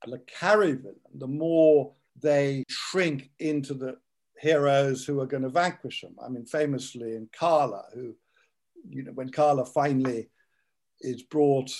a 0.04 0.06
Le 0.08 0.18
Carre 0.18 0.74
villain, 0.74 0.96
the 1.14 1.26
more 1.26 1.92
they 2.20 2.64
shrink 2.68 3.30
into 3.38 3.74
the 3.74 3.96
heroes 4.40 5.04
who 5.04 5.20
are 5.20 5.26
going 5.26 5.42
to 5.42 5.48
vanquish 5.48 6.02
them. 6.02 6.16
I 6.24 6.28
mean, 6.28 6.46
famously 6.46 7.16
in 7.16 7.28
Karla, 7.38 7.84
who, 7.94 8.14
you 8.88 9.02
know, 9.02 9.12
when 9.12 9.30
Karla 9.30 9.64
finally 9.64 10.28
is 11.00 11.22
brought 11.22 11.72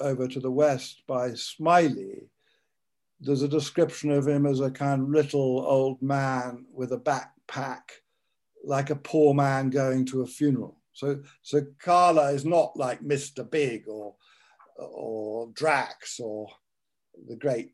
over 0.00 0.26
to 0.26 0.40
the 0.40 0.50
West 0.50 1.02
by 1.06 1.34
Smiley, 1.34 2.28
there's 3.24 3.42
a 3.42 3.48
description 3.48 4.10
of 4.10 4.28
him 4.28 4.46
as 4.46 4.60
a 4.60 4.70
kind 4.70 5.02
of 5.02 5.08
little 5.08 5.64
old 5.66 6.00
man 6.02 6.66
with 6.72 6.92
a 6.92 6.98
backpack, 6.98 7.82
like 8.64 8.90
a 8.90 8.96
poor 8.96 9.34
man 9.34 9.70
going 9.70 10.04
to 10.06 10.22
a 10.22 10.26
funeral. 10.26 10.78
So, 10.92 11.20
so 11.42 11.62
Karla 11.82 12.32
is 12.32 12.44
not 12.44 12.76
like 12.76 13.00
Mr. 13.00 13.48
Big 13.48 13.88
or, 13.88 14.14
or 14.76 15.48
Drax 15.54 16.20
or 16.20 16.48
the 17.26 17.36
great 17.36 17.72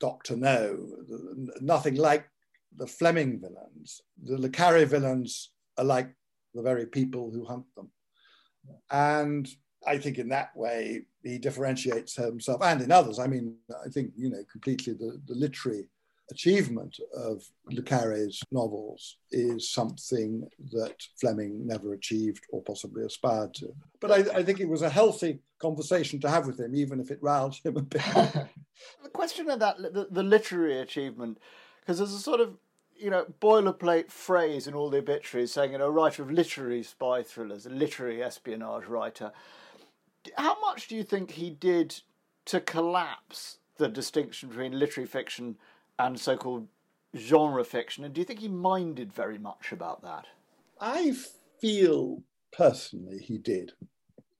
Doctor 0.00 0.36
No, 0.36 0.86
nothing 1.60 1.96
like 1.96 2.28
the 2.76 2.86
Fleming 2.86 3.40
villains. 3.40 4.00
The 4.22 4.38
Le 4.38 4.48
Carre 4.48 4.84
villains 4.84 5.50
are 5.78 5.84
like 5.84 6.12
the 6.54 6.62
very 6.62 6.86
people 6.86 7.30
who 7.30 7.44
hunt 7.44 7.64
them. 7.76 7.90
And 8.90 9.48
I 9.86 9.98
think 9.98 10.18
in 10.18 10.28
that 10.30 10.56
way 10.56 11.02
he 11.22 11.38
differentiates 11.38 12.16
himself 12.16 12.62
and 12.62 12.80
in 12.82 12.92
others. 12.92 13.18
I 13.18 13.26
mean, 13.26 13.56
I 13.84 13.88
think, 13.88 14.12
you 14.16 14.30
know, 14.30 14.42
completely 14.50 14.94
the, 14.94 15.20
the 15.26 15.34
literary 15.34 15.88
achievement 16.30 16.98
of 17.14 17.42
Le 17.70 17.82
Carre's 17.82 18.42
novels 18.50 19.18
is 19.30 19.70
something 19.70 20.48
that 20.72 20.96
Fleming 21.20 21.66
never 21.66 21.92
achieved 21.92 22.44
or 22.50 22.62
possibly 22.62 23.04
aspired 23.04 23.54
to. 23.54 23.72
But 24.00 24.10
I, 24.10 24.38
I 24.38 24.42
think 24.42 24.60
it 24.60 24.68
was 24.68 24.82
a 24.82 24.90
healthy 24.90 25.40
conversation 25.60 26.20
to 26.20 26.30
have 26.30 26.46
with 26.46 26.58
him, 26.58 26.74
even 26.74 27.00
if 27.00 27.10
it 27.10 27.22
riled 27.22 27.56
him 27.64 27.76
a 27.76 27.82
bit. 27.82 28.02
the 29.02 29.08
question 29.12 29.48
of 29.50 29.60
that, 29.60 29.78
the, 29.78 30.08
the 30.10 30.22
literary 30.22 30.80
achievement, 30.80 31.38
because 31.80 31.98
there's 31.98 32.12
a 32.12 32.18
sort 32.18 32.40
of 32.40 32.56
you 32.98 33.10
know, 33.10 33.26
boilerplate 33.40 34.10
phrase 34.10 34.66
in 34.66 34.74
all 34.74 34.90
the 34.90 34.98
obituaries 34.98 35.52
saying, 35.52 35.72
you 35.72 35.78
know, 35.78 35.86
a 35.86 35.90
writer 35.90 36.22
of 36.22 36.30
literary 36.30 36.82
spy 36.82 37.22
thrillers, 37.22 37.66
a 37.66 37.70
literary 37.70 38.22
espionage 38.22 38.86
writer 38.86 39.32
how 40.36 40.60
much 40.60 40.88
do 40.88 40.96
you 40.96 41.02
think 41.02 41.30
he 41.30 41.50
did 41.50 42.00
to 42.46 42.60
collapse 42.60 43.58
the 43.78 43.88
distinction 43.88 44.48
between 44.48 44.78
literary 44.78 45.06
fiction 45.06 45.56
and 45.98 46.18
so-called 46.18 46.68
genre 47.16 47.64
fiction? 47.64 48.04
And 48.04 48.14
do 48.14 48.20
you 48.20 48.24
think 48.24 48.40
he 48.40 48.48
minded 48.48 49.12
very 49.12 49.38
much 49.38 49.72
about 49.72 50.02
that? 50.02 50.26
I 50.80 51.14
feel 51.60 52.22
personally 52.52 53.18
he 53.18 53.38
did. 53.38 53.72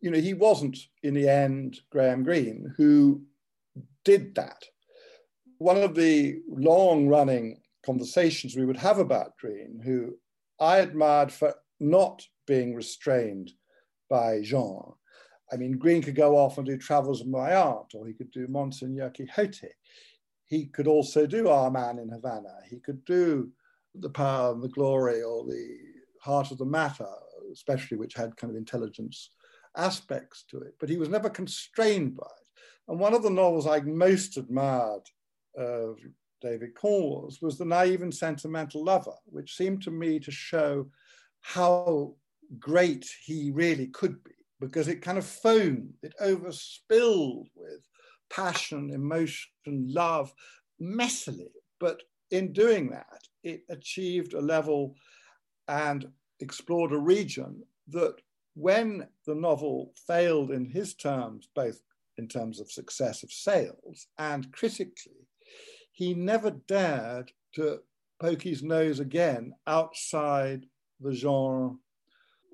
You 0.00 0.10
know, 0.10 0.20
he 0.20 0.34
wasn't 0.34 0.78
in 1.02 1.14
the 1.14 1.28
end 1.28 1.80
Graham 1.90 2.22
Greene 2.22 2.74
who 2.76 3.22
did 4.04 4.34
that. 4.34 4.62
One 5.58 5.78
of 5.78 5.94
the 5.94 6.40
long 6.48 7.08
running 7.08 7.60
conversations 7.84 8.56
we 8.56 8.66
would 8.66 8.76
have 8.76 8.98
about 8.98 9.36
Greene, 9.38 9.80
who 9.82 10.16
I 10.60 10.78
admired 10.78 11.32
for 11.32 11.54
not 11.80 12.22
being 12.46 12.74
restrained 12.74 13.52
by 14.08 14.42
genre, 14.42 14.92
I 15.52 15.56
mean, 15.56 15.78
Greene 15.78 16.02
could 16.02 16.16
go 16.16 16.36
off 16.36 16.58
and 16.58 16.66
do 16.66 16.76
Travels 16.76 17.20
of 17.20 17.28
My 17.28 17.54
Aunt, 17.54 17.94
or 17.94 18.06
he 18.06 18.12
could 18.12 18.30
do 18.30 18.48
Monseigneur 18.48 19.10
Quixote. 19.10 19.68
He 20.44 20.66
could 20.66 20.86
also 20.86 21.26
do 21.26 21.48
Our 21.48 21.70
Man 21.70 21.98
in 21.98 22.08
Havana. 22.08 22.54
He 22.68 22.78
could 22.78 23.04
do 23.04 23.50
The 23.94 24.10
Power 24.10 24.52
and 24.52 24.62
the 24.62 24.68
Glory, 24.68 25.22
or 25.22 25.44
The 25.44 25.76
Heart 26.20 26.50
of 26.50 26.58
the 26.58 26.64
Matter, 26.64 27.08
especially 27.52 27.96
which 27.96 28.14
had 28.14 28.36
kind 28.36 28.50
of 28.50 28.56
intelligence 28.56 29.30
aspects 29.76 30.44
to 30.50 30.58
it. 30.58 30.74
But 30.80 30.88
he 30.88 30.96
was 30.96 31.08
never 31.08 31.30
constrained 31.30 32.16
by 32.16 32.26
it. 32.26 32.60
And 32.88 32.98
one 32.98 33.14
of 33.14 33.22
the 33.22 33.30
novels 33.30 33.66
I 33.66 33.80
most 33.80 34.36
admired 34.36 35.02
of 35.56 35.98
David 36.40 36.74
Cornwell's 36.74 37.40
was 37.40 37.56
The 37.56 37.64
Naive 37.64 38.02
and 38.02 38.14
Sentimental 38.14 38.84
Lover, 38.84 39.14
which 39.26 39.56
seemed 39.56 39.82
to 39.82 39.90
me 39.90 40.18
to 40.20 40.30
show 40.30 40.88
how 41.40 42.14
great 42.58 43.08
he 43.24 43.50
really 43.50 43.88
could 43.88 44.22
be 44.22 44.32
because 44.60 44.88
it 44.88 45.02
kind 45.02 45.18
of 45.18 45.26
foamed, 45.26 45.94
it 46.02 46.14
overspilled 46.20 47.46
with 47.54 47.86
passion, 48.30 48.90
emotion, 48.92 49.50
love, 49.66 50.32
messily. 50.80 51.50
But 51.78 52.02
in 52.30 52.52
doing 52.52 52.90
that, 52.90 53.20
it 53.42 53.62
achieved 53.68 54.34
a 54.34 54.40
level 54.40 54.94
and 55.68 56.06
explored 56.40 56.92
a 56.92 56.98
region 56.98 57.62
that 57.88 58.16
when 58.54 59.06
the 59.26 59.34
novel 59.34 59.92
failed 60.06 60.50
in 60.50 60.64
his 60.64 60.94
terms, 60.94 61.48
both 61.54 61.80
in 62.18 62.26
terms 62.26 62.60
of 62.60 62.70
success 62.70 63.22
of 63.22 63.30
sales 63.30 64.06
and 64.18 64.50
critically, 64.52 65.28
he 65.92 66.14
never 66.14 66.50
dared 66.50 67.30
to 67.54 67.80
poke 68.20 68.42
his 68.42 68.62
nose 68.62 69.00
again 69.00 69.52
outside 69.66 70.66
the 71.00 71.12
genre 71.12 71.74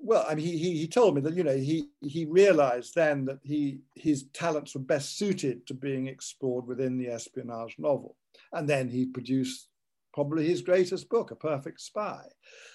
well, 0.05 0.25
I 0.29 0.35
mean, 0.35 0.45
he, 0.45 0.57
he, 0.57 0.77
he 0.79 0.87
told 0.87 1.15
me 1.15 1.21
that 1.21 1.33
you 1.33 1.43
know 1.43 1.55
he 1.55 1.87
he 2.01 2.25
realised 2.25 2.93
then 2.93 3.23
that 3.25 3.39
he 3.41 3.79
his 3.95 4.25
talents 4.33 4.75
were 4.75 4.81
best 4.81 5.17
suited 5.17 5.65
to 5.67 5.73
being 5.73 6.07
explored 6.07 6.67
within 6.67 6.97
the 6.97 7.07
espionage 7.07 7.75
novel, 7.79 8.17
and 8.51 8.67
then 8.67 8.89
he 8.89 9.05
produced 9.05 9.69
probably 10.13 10.45
his 10.45 10.61
greatest 10.61 11.09
book, 11.09 11.31
A 11.31 11.35
Perfect 11.35 11.79
Spy. 11.79 12.21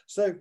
So, 0.07 0.35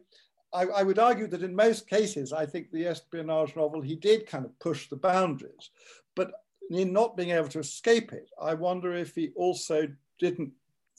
I, 0.53 0.63
I 0.63 0.83
would 0.83 0.97
argue 0.97 1.27
that 1.27 1.43
in 1.43 1.53
most 1.53 1.89
cases, 1.89 2.31
I 2.31 2.45
think 2.45 2.71
the 2.71 2.87
espionage 2.87 3.55
novel 3.55 3.81
he 3.81 3.97
did 3.97 4.25
kind 4.25 4.45
of 4.45 4.57
push 4.59 4.89
the 4.89 4.95
boundaries, 4.95 5.69
but 6.15 6.31
in 6.71 6.93
not 6.93 7.17
being 7.17 7.31
able 7.31 7.49
to 7.49 7.59
escape 7.59 8.13
it, 8.13 8.29
I 8.41 8.53
wonder 8.53 8.95
if 8.95 9.13
he 9.13 9.31
also 9.35 9.87
didn't 10.19 10.53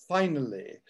finally 0.07 0.81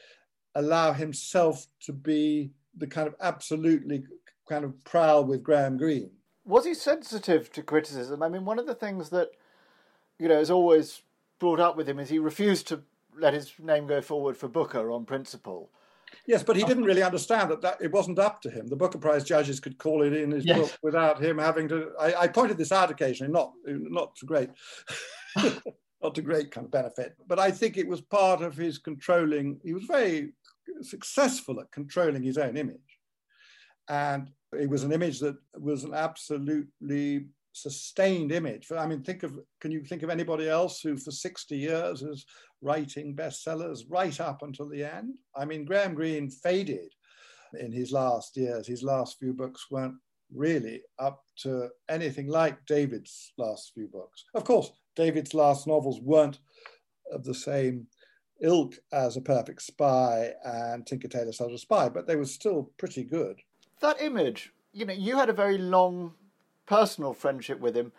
allow 0.57 0.93
himself 0.93 1.67
to 1.83 1.93
be 1.93 2.51
the 2.77 2.87
kind 2.87 3.07
of 3.07 3.15
absolutely 3.21 4.05
kind 4.49 4.65
of 4.65 4.83
proud 4.85 5.29
with 5.29 5.43
Graham 5.43 5.77
Greene. 5.77 6.11
Was 6.45 6.65
he 6.65 6.75
sensitive 6.75 7.53
to 7.53 7.63
criticism? 7.63 8.23
I 8.23 8.29
mean, 8.29 8.45
one 8.45 8.59
of 8.59 8.67
the 8.67 8.75
things 8.75 9.11
that 9.11 9.29
you 10.19 10.29
know 10.29 10.41
is 10.41 10.51
always 10.51 11.03
brought 11.39 11.61
up 11.61 11.77
with 11.77 11.89
him 11.89 11.99
is 11.99 12.09
he 12.09 12.19
refused 12.19 12.67
to 12.69 12.83
let 13.17 13.35
his 13.35 13.53
name 13.59 13.87
go 13.87 14.01
forward 14.01 14.37
for 14.37 14.49
Booker 14.49 14.91
on 14.91 15.05
principle. 15.05 15.71
Yes, 16.27 16.43
but 16.43 16.57
he 16.57 16.63
didn't 16.63 16.85
uh-huh. 16.85 16.89
really 16.89 17.03
understand 17.03 17.51
that, 17.51 17.61
that 17.63 17.79
it 17.81 17.93
wasn't 17.93 18.19
up 18.19 18.41
to 18.43 18.51
him. 18.51 18.67
The 18.67 18.77
Booker 18.77 18.99
Prize 18.99 19.25
judges 19.25 19.61
could 19.61 19.79
call 19.79 20.03
it 20.03 20.13
in 20.13 20.31
his 20.31 20.45
yes. 20.45 20.59
book 20.59 20.79
without 20.83 21.23
him 21.23 21.39
having 21.39 21.69
to. 21.69 21.91
I, 22.01 22.23
I, 22.23 22.29
pointed 22.29 22.57
this 22.57 22.73
out 22.73 22.91
occasionally, 22.91 23.33
not 23.33 23.53
not 23.67 24.17
to 24.17 24.27
great, 24.27 24.51
not 26.03 26.15
to 26.15 26.23
great 26.23 26.51
kind 26.51 26.65
of 26.65 26.71
benefit, 26.71 27.15
but 27.27 27.39
I 27.39 27.51
think 27.51 27.77
it 27.77 27.89
was 27.89 28.01
part 28.01 28.43
of 28.43 28.57
his 28.57 28.79
controlling. 28.79 29.61
He 29.63 29.75
was 29.75 29.85
very 29.85 30.33
successful 30.81 31.61
at 31.61 31.71
controlling 31.73 32.23
his 32.23 32.39
own 32.39 32.57
image, 32.57 32.99
and 33.89 34.31
it 34.53 34.69
was 34.69 34.85
an 34.85 34.93
image 34.93 35.21
that 35.21 35.37
was 35.59 35.85
an 35.85 35.95
absolutely 35.95 37.27
sustained 37.53 38.33
image. 38.33 38.71
I 38.71 38.87
mean, 38.87 39.03
think 39.03 39.23
of 39.23 39.39
can 39.61 39.71
you 39.71 39.83
think 39.85 40.03
of 40.03 40.11
anybody 40.11 40.49
else 40.49 40.81
who 40.81 40.97
for 40.97 41.11
60 41.11 41.57
years 41.57 42.03
is 42.03 42.25
writing 42.63 43.15
bestsellers 43.15 43.83
right 43.89 44.19
up 44.21 44.43
until 44.43 44.69
the 44.69 44.85
end? 44.85 45.15
I 45.37 45.45
mean, 45.45 45.65
Graham 45.65 45.95
Greene 45.95 46.31
faded 46.31 46.93
in 47.59 47.73
his 47.73 47.93
last 47.93 48.37
years. 48.37 48.67
His 48.67 48.83
last 48.83 49.19
few 49.19 49.33
books 49.33 49.67
weren't 49.71 49.97
really 50.35 50.83
up 50.99 51.23
to 51.39 51.69
anything 51.89 52.29
like 52.29 52.65
David's 52.67 53.33
last 53.39 53.73
few 53.75 53.89
books. 53.89 54.25
Of 54.35 54.45
course, 54.45 54.71
David's 54.97 55.35
last 55.35 55.67
novels 55.67 56.01
weren't 56.01 56.39
of 57.13 57.25
the 57.25 57.35
same 57.35 57.87
ilk 58.41 58.75
as 58.93 59.17
A 59.17 59.21
Perfect 59.21 59.63
Spy 59.63 60.33
and 60.45 60.87
Tinker 60.87 61.09
Tailor 61.09 61.33
Soldier 61.33 61.59
Spy, 61.59 61.89
but 61.89 62.07
they 62.07 62.17
were 62.17 62.25
still 62.25 62.71
pretty 62.79 63.05
good 63.05 63.41
that 63.81 64.01
image, 64.01 64.53
you 64.73 64.85
know, 64.85 64.93
you 64.93 65.17
had 65.17 65.29
a 65.29 65.35
very 65.35 65.59
long 65.59 66.15
personal 66.67 67.15
friendship 67.15 67.61
with 67.61 67.77
him. 67.77 67.93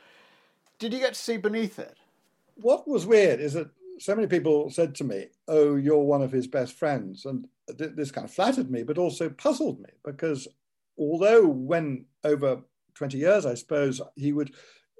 Did 0.77 0.93
you 0.93 0.99
get 0.99 1.13
to 1.13 1.19
see 1.19 1.37
beneath 1.37 1.79
it? 1.79 1.97
What 2.55 2.87
was 2.87 3.05
weird 3.05 3.39
is 3.39 3.53
that 3.53 3.69
so 3.99 4.15
many 4.15 4.27
people 4.27 4.69
said 4.69 4.95
to 4.95 5.03
me, 5.03 5.27
"Oh, 5.47 5.75
you're 5.75 6.03
one 6.03 6.21
of 6.21 6.31
his 6.31 6.47
best 6.47 6.73
friends," 6.73 7.25
and 7.25 7.47
this 7.67 8.11
kind 8.11 8.25
of 8.25 8.31
flattered 8.31 8.71
me, 8.71 8.83
but 8.83 8.97
also 8.97 9.29
puzzled 9.29 9.79
me 9.79 9.89
because 10.03 10.47
although 10.97 11.47
when 11.47 12.05
over 12.23 12.61
20 12.95 13.17
years, 13.17 13.45
I 13.45 13.53
suppose, 13.53 14.01
he 14.15 14.33
would, 14.33 14.53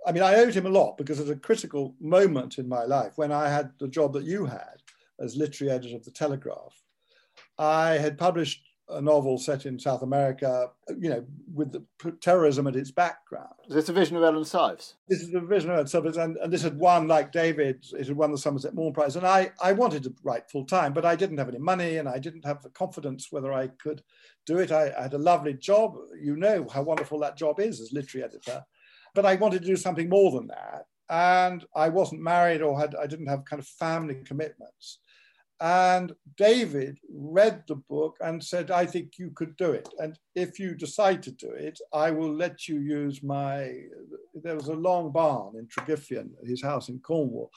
I 0.06 0.12
mean, 0.12 0.24
I 0.24 0.36
owed 0.36 0.54
him 0.54 0.66
a 0.66 0.70
lot 0.70 0.98
because 0.98 1.20
at 1.20 1.30
a 1.30 1.36
critical 1.36 1.96
moment 2.00 2.58
in 2.58 2.68
my 2.68 2.84
life 2.84 3.18
when 3.18 3.32
I 3.32 3.50
had 3.50 3.72
the 3.80 3.88
job 3.88 4.14
that 4.14 4.24
you 4.24 4.46
had 4.46 4.82
as 5.20 5.36
literary 5.36 5.74
editor 5.74 5.96
of 5.96 6.06
the 6.06 6.12
Telegraph, 6.12 6.82
I 7.58 7.92
had 7.98 8.18
published 8.18 8.64
a 8.89 9.01
novel 9.01 9.38
set 9.38 9.65
in 9.65 9.77
South 9.77 10.01
America, 10.01 10.67
you 10.98 11.10
know, 11.10 11.25
with 11.53 11.72
the 11.72 11.84
terrorism 12.22 12.67
at 12.67 12.75
its 12.75 12.91
background. 12.91 13.53
Is 13.67 13.75
this 13.75 13.89
a 13.89 13.93
vision 13.93 14.17
of 14.17 14.24
Elena 14.24 14.39
Silves? 14.39 14.96
This 15.08 15.22
is 15.22 15.34
a 15.34 15.39
vision 15.39 15.69
of 15.69 15.75
Elena 15.75 15.89
Silves, 15.89 16.17
and, 16.17 16.38
and 16.38 16.51
this 16.51 16.63
had 16.63 16.77
won, 16.77 17.08
like 17.08 17.31
David, 17.31 17.86
it 17.93 18.08
had 18.08 18.15
won 18.15 18.31
the 18.31 18.38
Somerset 18.38 18.74
Maugham 18.74 18.93
Prize. 18.93 19.15
And 19.15 19.27
I, 19.27 19.51
I 19.62 19.74
wanted 19.74 20.03
to 20.03 20.13
write 20.24 20.50
full 20.50 20.65
time, 20.65 20.93
but 20.93 21.05
I 21.05 21.15
didn't 21.15 21.38
have 21.38 21.50
any 21.50 21.60
money 21.60 21.98
and 21.98 22.10
I 22.10 22.19
didn't 22.19 22.46
have 22.46 22.62
the 22.62 22.69
confidence 22.69 23.27
whether 23.31 23.53
I 23.53 23.67
could 23.67 24.01
do 24.46 24.58
it. 24.58 24.72
I, 24.72 24.93
I 24.98 25.03
had 25.03 25.13
a 25.13 25.19
lovely 25.19 25.53
job. 25.53 25.96
You 26.19 26.36
know 26.36 26.67
how 26.72 26.84
wonderful 26.84 27.19
that 27.19 27.38
job 27.38 27.60
is 27.60 27.79
as 27.79 27.93
literary 27.93 28.25
editor. 28.25 28.63
But 29.13 29.25
I 29.25 29.36
wanted 29.36 29.62
to 29.62 29.67
do 29.67 29.75
something 29.75 30.10
more 30.10 30.31
than 30.31 30.48
that. 30.48 30.86
And 31.10 31.65
I 31.75 31.89
wasn't 31.89 32.22
married 32.22 32.62
or 32.62 32.79
had 32.79 32.96
I 32.96 33.08
didn't 33.08 33.27
have 33.27 33.46
kind 33.46 33.60
of 33.60 33.67
family 33.67 34.22
commitments. 34.25 35.00
And 35.62 36.13
David 36.38 37.00
read 37.13 37.63
the 37.68 37.75
book 37.75 38.16
and 38.22 38.42
said, 38.42 38.72
I 38.72 38.86
think 38.86 39.18
you 39.18 39.32
could 39.32 39.58
do 39.58 39.72
it. 39.72 39.89
And 39.98 40.18
if 40.34 40.58
you 40.58 40.74
decide 40.74 41.22
to 41.24 41.32
do 41.32 41.50
it, 41.51 41.78
I 41.94 42.12
will 42.12 42.34
let 42.34 42.68
you 42.68 42.80
use 42.80 43.22
my. 43.22 43.74
There 44.34 44.56
was 44.56 44.70
a 44.70 44.74
long 44.74 45.12
barn 45.12 45.56
in 45.58 45.68
Tregiffian, 45.68 46.30
his 46.46 46.62
house 46.62 46.88
in 46.88 47.00
Cornwall. 47.00 47.51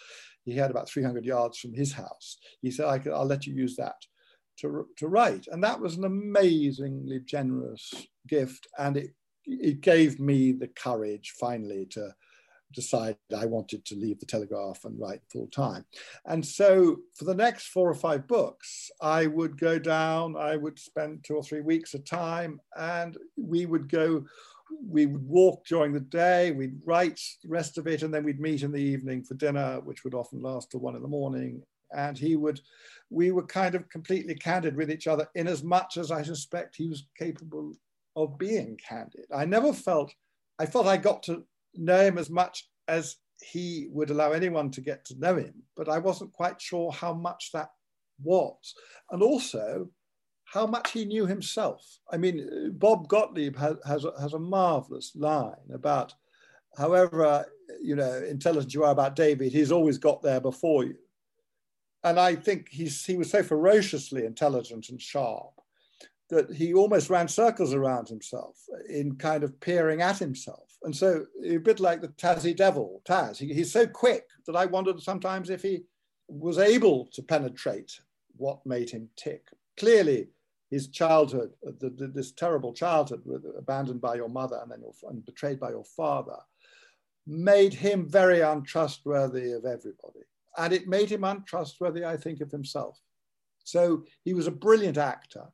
He 0.45 0.57
had 0.57 0.73
about 0.73 0.89
300 0.89 1.25
yards 1.25 1.59
from 1.59 1.73
his 1.73 1.93
house. 1.93 2.39
He 2.61 2.73
said, 2.73 2.87
I 2.87 2.99
will 2.99 3.25
let 3.25 3.47
you 3.47 3.55
use 3.55 3.77
that 3.77 3.97
to, 4.59 4.89
to 4.97 5.07
write. 5.07 5.47
And 5.53 5.63
that 5.63 5.81
was 5.81 5.97
an 5.97 6.05
amazingly 6.05 7.21
generous 7.21 7.95
gift. 8.27 8.67
And 8.79 8.97
it, 8.97 9.11
it 9.47 9.81
gave 9.81 10.19
me 10.19 10.51
the 10.51 10.69
courage 10.69 11.35
finally 11.39 11.87
to 11.91 12.13
decided 12.73 13.17
I 13.37 13.47
wanted 13.47 13.85
to 13.87 13.95
leave 13.95 14.19
the 14.21 14.27
Telegraph 14.27 14.85
and 14.85 14.99
write 14.99 15.21
full 15.31 15.47
time. 15.49 15.85
And 16.27 16.45
so 16.45 16.99
for 17.15 17.25
the 17.25 17.35
next 17.35 17.69
four 17.69 17.89
or 17.89 17.95
five 17.95 18.27
books, 18.27 18.91
I 19.01 19.27
would 19.27 19.59
go 19.59 19.79
down, 19.79 20.37
I 20.37 20.57
would 20.57 20.79
spend 20.79 21.25
two 21.25 21.37
or 21.37 21.43
three 21.43 21.61
weeks 21.61 21.95
at 21.95 22.07
time, 22.07 22.61
and 22.77 23.17
we 23.37 23.67
would 23.67 23.89
go, 23.89 24.25
we 24.87 25.07
would 25.07 25.27
walk 25.27 25.67
during 25.67 25.93
the 25.93 26.01
day, 26.01 26.51
we'd 26.51 26.81
write 26.85 27.21
the 27.43 27.49
rest 27.49 27.79
of 27.79 27.87
it, 27.87 28.03
and 28.03 28.13
then 28.13 28.25
we'd 28.25 28.41
meet 28.41 28.63
in 28.63 28.73
the 28.73 28.79
evening 28.79 29.23
for 29.23 29.35
dinner, 29.35 29.81
which 29.85 30.05
would 30.05 30.15
often 30.15 30.41
last 30.43 30.71
till 30.71 30.81
one 30.81 30.97
in 30.97 31.03
the 31.03 31.09
morning. 31.09 31.63
And 31.95 32.17
he 32.17 32.37
would, 32.37 32.61
we 33.11 33.33
were 33.33 33.45
kind 33.45 33.75
of 33.75 33.89
completely 33.91 34.35
candid 34.35 34.75
with 34.77 34.91
each 34.91 35.07
other 35.07 35.29
in 35.35 35.47
as 35.47 35.63
much 35.63 35.99
as 35.99 36.11
I 36.11 36.23
suspect 36.23 36.77
he 36.77 36.89
was 36.89 37.07
capable 37.19 37.75
of 38.17 38.39
being 38.39 38.79
candid. 38.79 39.27
I 39.35 39.45
never 39.45 39.73
felt, 39.73 40.15
I 40.59 40.67
felt 40.67 40.87
I 40.87 40.97
got 40.97 41.23
to 41.25 41.45
know 41.75 42.01
him 42.03 42.19
as 42.19 42.31
much 42.31 42.69
as 42.89 43.17
he 43.41 43.89
would 43.91 44.11
allow 44.11 44.33
anyone 44.33 44.71
to 44.71 44.81
get 44.81 45.05
to 45.07 45.19
know 45.19 45.37
him, 45.37 45.55
but 45.77 45.89
I 45.89 45.99
wasn't 45.99 46.33
quite 46.33 46.61
sure 46.61 46.93
how 46.93 47.13
much 47.13 47.51
that 47.53 47.71
was. 48.23 48.75
And 49.11 49.23
also, 49.23 49.89
how 50.45 50.67
much 50.67 50.93
he 50.93 51.05
knew 51.05 51.27
himself. 51.27 51.83
I 52.13 52.19
mean, 52.19 52.73
Bob 52.75 53.09
Gottlieb 53.09 53.57
has, 53.57 53.77
has, 53.87 54.05
a, 54.05 54.13
has 54.21 54.35
a 54.35 54.39
marvelous 54.39 55.13
line 55.17 55.71
about 55.73 56.15
however 56.77 57.47
you 57.81 57.97
know 57.97 58.23
intelligent 58.29 58.75
you 58.75 58.85
are 58.85 58.93
about 58.93 59.17
David, 59.17 59.53
he's 59.53 59.73
always 59.73 59.99
got 59.99 60.23
there 60.23 60.41
before 60.41 60.85
you. 60.85 60.97
And 62.05 62.19
I 62.19 62.35
think 62.35 62.69
he's, 62.71 63.05
he 63.05 63.17
was 63.17 63.31
so 63.31 63.43
ferociously 63.43 64.25
intelligent 64.25 64.89
and 64.89 65.01
sharp 65.01 65.53
that 66.31 66.53
he 66.53 66.75
almost 66.75 67.11
ran 67.11 67.29
circles 67.29 67.73
around 67.75 68.09
himself 68.09 68.57
in 68.89 69.17
kind 69.17 69.45
of 69.45 69.61
peering 69.61 70.03
at 70.03 70.19
himself. 70.19 70.72
And 70.85 70.95
so 70.95 71.27
a 71.45 71.59
bit 71.59 71.81
like 71.81 72.01
the 72.01 72.09
Tassie 72.09 72.57
Devil, 72.57 73.03
Taz, 73.05 73.39
he, 73.39 73.53
he's 73.53 73.73
so 73.73 73.87
quick 73.87 74.25
that 74.47 74.57
I 74.57 74.67
wondered 74.67 75.01
sometimes 75.01 75.51
if 75.51 75.63
he 75.63 75.85
was 76.29 76.59
able 76.59 77.07
to 77.13 77.23
penetrate 77.23 78.01
what 78.37 78.65
made 78.67 78.91
him 78.91 79.09
tick. 79.17 79.47
Clearly, 79.79 80.29
his 80.71 80.89
childhood, 80.89 81.51
the, 81.63 81.91
the, 81.91 82.09
this 82.09 82.33
terrible 82.33 82.73
childhood, 82.73 83.23
abandoned 83.59 84.01
by 84.01 84.15
your 84.15 84.31
mother 84.31 84.59
and 84.63 84.71
then 84.71 84.81
your, 84.81 84.93
and 85.11 85.25
betrayed 85.25 85.61
by 85.61 85.71
your 85.71 85.85
father, 85.85 86.39
made 87.27 87.75
him 87.75 88.09
very 88.09 88.41
untrustworthy 88.41 89.53
of 89.53 89.65
everybody. 89.65 90.21
And 90.57 90.73
it 90.73 90.89
made 90.89 91.11
him 91.11 91.25
untrustworthy, 91.25 92.05
I 92.05 92.17
think, 92.17 92.41
of 92.41 92.51
himself. 92.51 92.99
So 93.65 94.05
he 94.25 94.35
was 94.35 94.47
a 94.47 94.51
brilliant 94.53 94.99
actor. 94.99 95.45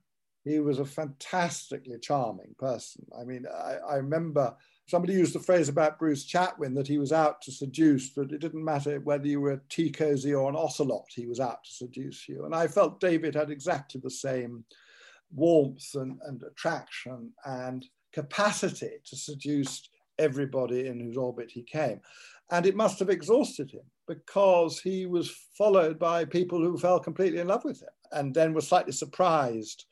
He 0.45 0.61
was 0.61 0.79
a 0.79 0.85
fantastically 0.85 1.99
charming 1.99 2.55
person. 2.59 3.05
I 3.19 3.25
mean, 3.25 3.45
I, 3.47 3.77
I 3.91 3.97
remember 3.97 4.57
somebody 4.89 5.13
used 5.13 5.35
the 5.35 5.41
phrase 5.41 5.69
about 5.69 5.99
Bruce 5.99 6.25
Chatwin 6.25 6.75
that 6.75 6.89
he 6.89 6.99
was 6.99 7.13
out 7.13 7.43
to 7.43 7.53
seduce, 7.53 8.15
that 8.15 8.33
it 8.33 8.41
didn't 8.41 8.65
matter 8.65 9.01
whether 9.01 9.27
you 9.27 9.41
were 9.41 9.53
a 9.53 9.61
tea 9.69 9.91
cozy 9.91 10.33
or 10.33 10.49
an 10.49 10.57
ocelot, 10.57 11.07
he 11.15 11.27
was 11.27 11.41
out 11.41 11.63
to 11.65 11.71
seduce 11.71 12.27
you. 12.29 12.47
And 12.47 12.55
I 12.55 12.67
felt 12.67 12.99
David 12.99 13.35
had 13.35 13.51
exactly 13.51 14.01
the 14.03 14.11
same 14.11 14.65
warmth 15.31 15.95
and, 15.95 16.19
and 16.27 16.43
attraction 16.43 17.31
and 17.45 17.85
capacity 18.13 18.93
to 19.05 19.17
seduce 19.17 19.91
everybody 20.19 20.87
in 20.87 20.99
whose 20.99 21.19
orbit 21.19 21.51
he 21.51 21.63
came. 21.63 22.01
And 22.51 22.65
it 22.65 22.75
must 22.75 22.99
have 23.01 23.11
exhausted 23.11 23.71
him 23.71 23.85
because 24.07 24.81
he 24.81 25.05
was 25.05 25.31
followed 25.57 25.99
by 25.99 26.25
people 26.25 26.61
who 26.61 26.79
fell 26.79 26.99
completely 26.99 27.41
in 27.41 27.49
love 27.49 27.65
with 27.65 27.83
him 27.83 27.91
and 28.13 28.35
then 28.35 28.55
were 28.55 28.63
slightly 28.63 28.93
surprised 28.93 29.85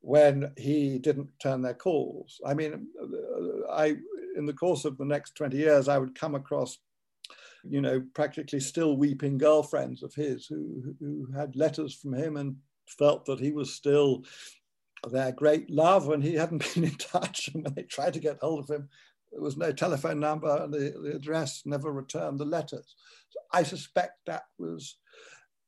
when 0.00 0.52
he 0.56 0.98
didn't 0.98 1.30
turn 1.40 1.60
their 1.60 1.74
calls. 1.74 2.40
I 2.46 2.54
mean, 2.54 2.86
I 3.72 3.96
in 4.36 4.46
the 4.46 4.52
course 4.52 4.84
of 4.84 4.98
the 4.98 5.04
next 5.04 5.34
20 5.36 5.56
years, 5.56 5.88
I 5.88 5.98
would 5.98 6.18
come 6.18 6.34
across, 6.34 6.78
you 7.62 7.80
know, 7.80 8.02
practically 8.14 8.60
still 8.60 8.96
weeping 8.96 9.38
girlfriends 9.38 10.02
of 10.02 10.14
his 10.14 10.46
who, 10.46 10.94
who 10.98 11.26
had 11.36 11.56
letters 11.56 11.94
from 11.94 12.14
him 12.14 12.36
and 12.36 12.56
felt 12.86 13.24
that 13.26 13.40
he 13.40 13.52
was 13.52 13.74
still 13.74 14.24
their 15.10 15.32
great 15.32 15.70
love 15.70 16.10
and 16.10 16.22
he 16.22 16.34
hadn't 16.34 16.64
been 16.74 16.84
in 16.84 16.96
touch. 16.96 17.50
And 17.54 17.64
when 17.64 17.74
they 17.74 17.82
tried 17.82 18.14
to 18.14 18.20
get 18.20 18.38
hold 18.40 18.60
of 18.60 18.74
him, 18.74 18.88
there 19.32 19.42
was 19.42 19.56
no 19.56 19.72
telephone 19.72 20.20
number 20.20 20.56
and 20.62 20.72
the, 20.72 20.94
the 21.02 21.16
address 21.16 21.62
never 21.64 21.92
returned 21.92 22.38
the 22.38 22.44
letters. 22.44 22.94
So 23.30 23.40
I 23.52 23.62
suspect 23.62 24.18
that 24.26 24.44
was 24.58 24.96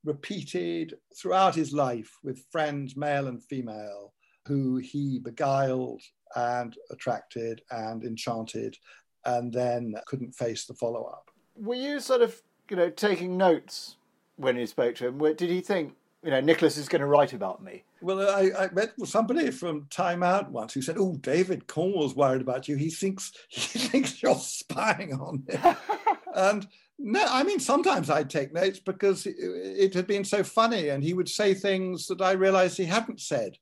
repeated 0.05 0.95
throughout 1.21 1.55
his 1.55 1.73
life 1.73 2.11
with 2.23 2.45
friends, 2.53 2.97
male 2.97 3.27
and 3.27 3.43
female, 3.43 4.15
who 4.47 4.77
he 4.77 5.19
beguiled 5.19 6.03
and 6.35 6.77
attracted 6.91 7.63
and 7.71 8.05
enchanted 8.05 8.77
and 9.25 9.53
then 9.53 9.95
couldn't 10.07 10.33
face 10.33 10.65
the 10.65 10.75
follow 10.75 11.05
up. 11.05 11.31
Were 11.57 11.75
you 11.75 12.01
sort 12.01 12.23
of, 12.23 12.41
you 12.71 12.77
know, 12.77 12.91
taking 12.91 13.37
notes 13.37 13.97
when 14.37 14.57
you 14.57 14.67
spoke 14.67 14.95
to 14.97 15.09
him? 15.09 15.19
Did 15.19 15.51
he 15.51 15.61
think, 15.61 15.95
you 16.23 16.31
know, 16.31 16.41
Nicholas 16.41 16.77
is 16.77 16.89
going 16.89 17.01
to 17.01 17.07
write 17.07 17.33
about 17.33 17.63
me? 17.63 17.83
Well, 18.01 18.21
I, 18.21 18.65
I 18.65 18.71
met 18.73 18.93
somebody 19.05 19.51
from 19.51 19.87
Time 19.91 20.23
Out 20.23 20.51
once 20.51 20.75
who 20.75 20.83
said, 20.83 20.97
"Oh, 20.99 21.17
David 21.17 21.67
Cornwell's 21.67 22.15
worried 22.15 22.43
about 22.43 22.69
you. 22.69 22.77
He 22.77 22.91
thinks 22.91 23.33
he 23.49 23.79
thinks 23.79 24.23
you're 24.23 24.35
spying 24.35 25.15
on 25.15 25.45
him." 25.49 25.77
and 26.35 26.69
no, 26.99 27.25
I 27.29 27.43
mean 27.43 27.59
sometimes 27.59 28.11
I'd 28.11 28.31
take 28.31 28.53
notes 28.53 28.79
because 28.79 29.27
it, 29.27 29.37
it 29.39 29.95
had 29.95 30.07
been 30.07 30.25
so 30.25 30.43
funny, 30.45 30.91
and 30.91 31.03
he 31.03 31.15
would 31.15 31.29
say 31.29 31.55
things 31.55 32.07
that 32.09 32.21
I 32.21 32.33
realised 32.33 32.77
he 32.77 32.85
hadn't 32.85 33.21
said 33.21 33.57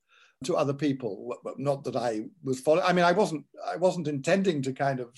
to 0.45 0.57
other 0.57 0.75
people. 0.75 1.35
Not 1.57 1.85
that 1.85 1.97
I 1.97 2.23
was 2.43 2.61
following. 2.61 2.85
I 2.87 2.93
mean, 2.93 3.05
I 3.05 3.13
wasn't. 3.13 3.45
I 3.67 3.77
wasn't 3.77 4.09
intending 4.09 4.63
to 4.63 4.73
kind 4.73 5.01
of 5.01 5.11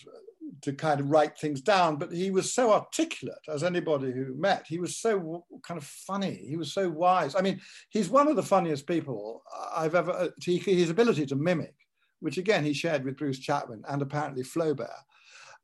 to 0.63 0.73
kind 0.73 1.01
of 1.01 1.11
write 1.11 1.39
things 1.39 1.61
down, 1.61 1.97
but 1.97 2.13
he 2.13 2.31
was 2.31 2.53
so 2.53 2.73
articulate 2.73 3.39
as 3.49 3.63
anybody 3.63 4.11
who 4.13 4.35
met. 4.35 4.65
He 4.67 4.79
was 4.79 4.97
so 4.97 5.45
kind 5.63 5.79
of 5.79 5.85
funny. 5.85 6.45
He 6.49 6.57
was 6.57 6.73
so 6.73 6.89
wise. 6.89 7.35
I 7.35 7.41
mean, 7.41 7.61
he's 7.91 8.09
one 8.09 8.29
of 8.29 8.37
the 8.37 8.43
funniest 8.43 8.87
people 8.87 9.43
I've 9.75 9.95
ever. 9.95 10.13
Uh, 10.13 10.29
his 10.39 10.91
ability 10.91 11.27
to 11.27 11.37
mimic, 11.37 11.75
which 12.21 12.39
again 12.39 12.65
he 12.65 12.73
shared 12.73 13.05
with 13.05 13.19
Bruce 13.19 13.39
Chatwin 13.39 13.83
and 13.89 14.03
apparently 14.03 14.43
Flaubert, 14.43 14.91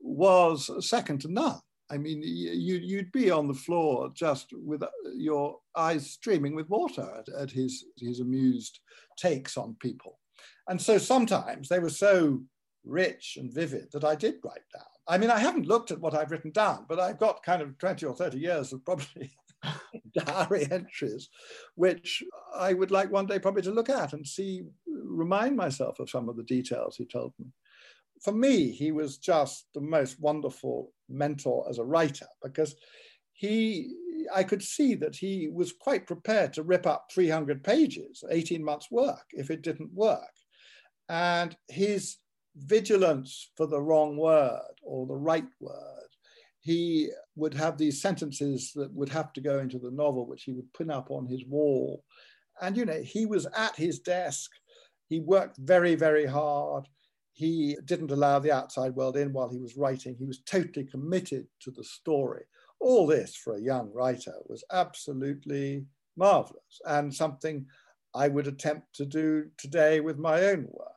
was 0.00 0.70
second 0.86 1.20
to 1.22 1.32
none. 1.32 1.60
I 1.92 1.98
mean, 1.98 2.22
you, 2.22 2.76
you'd 2.76 3.12
be 3.12 3.30
on 3.30 3.48
the 3.48 3.54
floor 3.54 4.10
just 4.14 4.50
with 4.54 4.82
uh, 4.82 4.88
your 5.14 5.58
eyes 5.76 6.10
streaming 6.10 6.54
with 6.54 6.70
water 6.70 7.06
at, 7.18 7.28
at 7.38 7.50
his, 7.50 7.84
his 7.98 8.20
amused 8.20 8.80
takes 9.22 9.56
on 9.56 9.76
people. 9.80 10.18
And 10.68 10.80
so 10.80 10.98
sometimes 10.98 11.68
they 11.68 11.78
were 11.78 11.90
so 11.90 12.42
rich 12.84 13.36
and 13.38 13.52
vivid 13.52 13.88
that 13.92 14.04
I 14.04 14.14
did 14.14 14.36
write 14.44 14.68
down. 14.72 14.86
I 15.08 15.18
mean, 15.18 15.30
I 15.30 15.38
haven't 15.38 15.66
looked 15.66 15.90
at 15.90 16.00
what 16.00 16.14
I've 16.14 16.30
written 16.30 16.52
down, 16.52 16.86
but 16.88 17.00
I've 17.00 17.18
got 17.18 17.42
kind 17.42 17.62
of 17.62 17.76
20 17.78 18.06
or 18.06 18.14
30 18.14 18.38
years 18.38 18.72
of 18.72 18.84
probably 18.84 19.32
diary 20.14 20.68
entries, 20.70 21.28
which 21.74 22.22
I 22.54 22.72
would 22.72 22.90
like 22.90 23.10
one 23.10 23.26
day 23.26 23.38
probably 23.38 23.62
to 23.62 23.72
look 23.72 23.90
at 23.90 24.12
and 24.12 24.26
see, 24.26 24.62
remind 24.86 25.56
myself 25.56 25.98
of 25.98 26.10
some 26.10 26.28
of 26.28 26.36
the 26.36 26.44
details 26.44 26.96
he 26.96 27.04
told 27.04 27.32
me 27.38 27.46
for 28.22 28.32
me, 28.32 28.70
he 28.70 28.92
was 28.92 29.18
just 29.18 29.66
the 29.74 29.80
most 29.80 30.20
wonderful 30.20 30.92
mentor 31.08 31.66
as 31.68 31.78
a 31.78 31.84
writer 31.84 32.26
because 32.42 32.76
he 33.32 33.94
I 34.32 34.44
could 34.44 34.62
see 34.62 34.94
that 34.96 35.16
he 35.16 35.48
was 35.52 35.72
quite 35.72 36.06
prepared 36.06 36.52
to 36.54 36.62
rip 36.62 36.86
up 36.86 37.10
300 37.12 37.64
pages, 37.64 38.22
18 38.30 38.62
months' 38.62 38.90
work, 38.90 39.24
if 39.32 39.50
it 39.50 39.62
didn't 39.62 39.92
work. 39.92 40.20
And 41.08 41.56
his 41.68 42.18
vigilance 42.56 43.50
for 43.56 43.66
the 43.66 43.80
wrong 43.80 44.16
word 44.16 44.74
or 44.82 45.06
the 45.06 45.16
right 45.16 45.46
word, 45.60 46.08
he 46.60 47.10
would 47.34 47.54
have 47.54 47.76
these 47.76 48.00
sentences 48.00 48.72
that 48.74 48.92
would 48.94 49.08
have 49.08 49.32
to 49.32 49.40
go 49.40 49.58
into 49.58 49.78
the 49.78 49.90
novel, 49.90 50.26
which 50.26 50.44
he 50.44 50.52
would 50.52 50.72
pin 50.74 50.90
up 50.90 51.10
on 51.10 51.26
his 51.26 51.44
wall. 51.46 52.04
And, 52.60 52.76
you 52.76 52.84
know, 52.84 53.02
he 53.02 53.26
was 53.26 53.46
at 53.56 53.74
his 53.76 53.98
desk. 53.98 54.50
He 55.08 55.20
worked 55.20 55.56
very, 55.58 55.94
very 55.94 56.26
hard. 56.26 56.86
He 57.32 57.76
didn't 57.84 58.12
allow 58.12 58.38
the 58.38 58.52
outside 58.52 58.94
world 58.94 59.16
in 59.16 59.32
while 59.32 59.50
he 59.50 59.58
was 59.58 59.76
writing. 59.76 60.14
He 60.14 60.26
was 60.26 60.42
totally 60.42 60.86
committed 60.86 61.46
to 61.62 61.70
the 61.70 61.82
story 61.82 62.44
all 62.82 63.06
this 63.06 63.34
for 63.34 63.54
a 63.54 63.60
young 63.60 63.90
writer 63.92 64.34
was 64.48 64.64
absolutely 64.72 65.86
marvelous 66.16 66.80
and 66.86 67.14
something 67.14 67.64
I 68.14 68.28
would 68.28 68.46
attempt 68.46 68.94
to 68.96 69.06
do 69.06 69.46
today 69.56 70.00
with 70.00 70.18
my 70.18 70.42
own 70.46 70.66
work. 70.70 70.88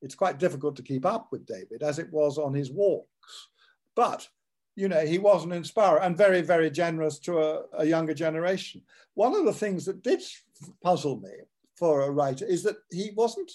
It's 0.00 0.14
quite 0.14 0.38
difficult 0.38 0.76
to 0.76 0.82
keep 0.82 1.04
up 1.04 1.28
with 1.30 1.46
David 1.46 1.82
as 1.82 1.98
it 1.98 2.10
was 2.12 2.38
on 2.38 2.54
his 2.54 2.70
walks. 2.70 3.48
But, 3.94 4.26
you 4.76 4.88
know, 4.88 5.04
he 5.04 5.18
was 5.18 5.44
an 5.44 5.52
inspirer 5.52 6.00
and 6.00 6.16
very, 6.16 6.40
very 6.40 6.70
generous 6.70 7.18
to 7.20 7.40
a, 7.40 7.62
a 7.78 7.84
younger 7.84 8.14
generation. 8.14 8.82
One 9.14 9.34
of 9.34 9.44
the 9.44 9.52
things 9.52 9.84
that 9.86 10.02
did 10.02 10.22
puzzle 10.82 11.20
me 11.20 11.30
for 11.76 12.02
a 12.02 12.10
writer 12.10 12.46
is 12.46 12.62
that 12.62 12.76
he 12.90 13.10
wasn't 13.14 13.50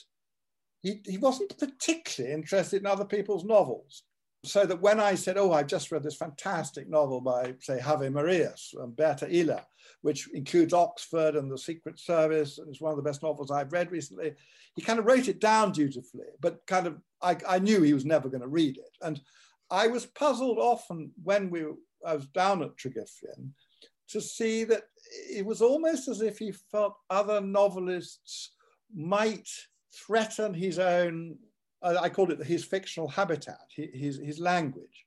he, 0.81 1.01
he 1.05 1.17
wasn't 1.17 1.57
particularly 1.57 2.33
interested 2.33 2.81
in 2.81 2.85
other 2.85 3.03
people's 3.03 3.43
novels 3.43 4.03
so 4.45 4.65
that 4.65 4.81
when 4.81 4.99
I 4.99 5.15
said, 5.15 5.37
oh, 5.37 5.51
I've 5.51 5.67
just 5.67 5.91
read 5.91 6.03
this 6.03 6.15
fantastic 6.15 6.89
novel 6.89 7.19
by, 7.19 7.55
say, 7.59 7.79
Javier 7.79 8.11
Marías 8.11 8.73
and 8.81 8.95
Berta 8.95 9.27
Isla, 9.29 9.65
which 10.01 10.29
includes 10.33 10.73
Oxford 10.73 11.35
and 11.35 11.51
the 11.51 11.57
Secret 11.57 11.99
Service, 11.99 12.57
and 12.57 12.69
it's 12.69 12.79
one 12.79 12.91
of 12.91 12.97
the 12.97 13.03
best 13.03 13.21
novels 13.21 13.51
I've 13.51 13.73
read 13.73 13.91
recently, 13.91 14.33
he 14.75 14.81
kind 14.81 14.97
of 14.97 15.05
wrote 15.05 15.27
it 15.27 15.41
down 15.41 15.73
dutifully, 15.73 16.27
but 16.39 16.65
kind 16.67 16.87
of, 16.87 16.97
I, 17.21 17.35
I 17.47 17.59
knew 17.59 17.81
he 17.81 17.93
was 17.93 18.05
never 18.05 18.29
going 18.29 18.41
to 18.41 18.47
read 18.47 18.77
it. 18.77 18.97
And 19.01 19.19
I 19.69 19.87
was 19.87 20.05
puzzled 20.05 20.57
often 20.57 21.11
when 21.21 21.49
we, 21.49 21.65
I 22.05 22.15
was 22.15 22.27
down 22.27 22.63
at 22.63 22.77
Tregiffian 22.77 23.51
to 24.09 24.21
see 24.21 24.63
that 24.63 24.83
it 25.29 25.45
was 25.45 25.61
almost 25.61 26.07
as 26.07 26.21
if 26.21 26.39
he 26.39 26.53
felt 26.71 26.95
other 27.09 27.41
novelists 27.41 28.53
might 28.95 29.49
threaten 29.93 30.53
his 30.53 30.79
own 30.79 31.37
I 31.81 32.09
called 32.09 32.31
it 32.31 32.43
his 32.43 32.65
fictional 32.65 33.07
habitat, 33.07 33.67
his, 33.75 34.17
his 34.17 34.39
language. 34.39 35.05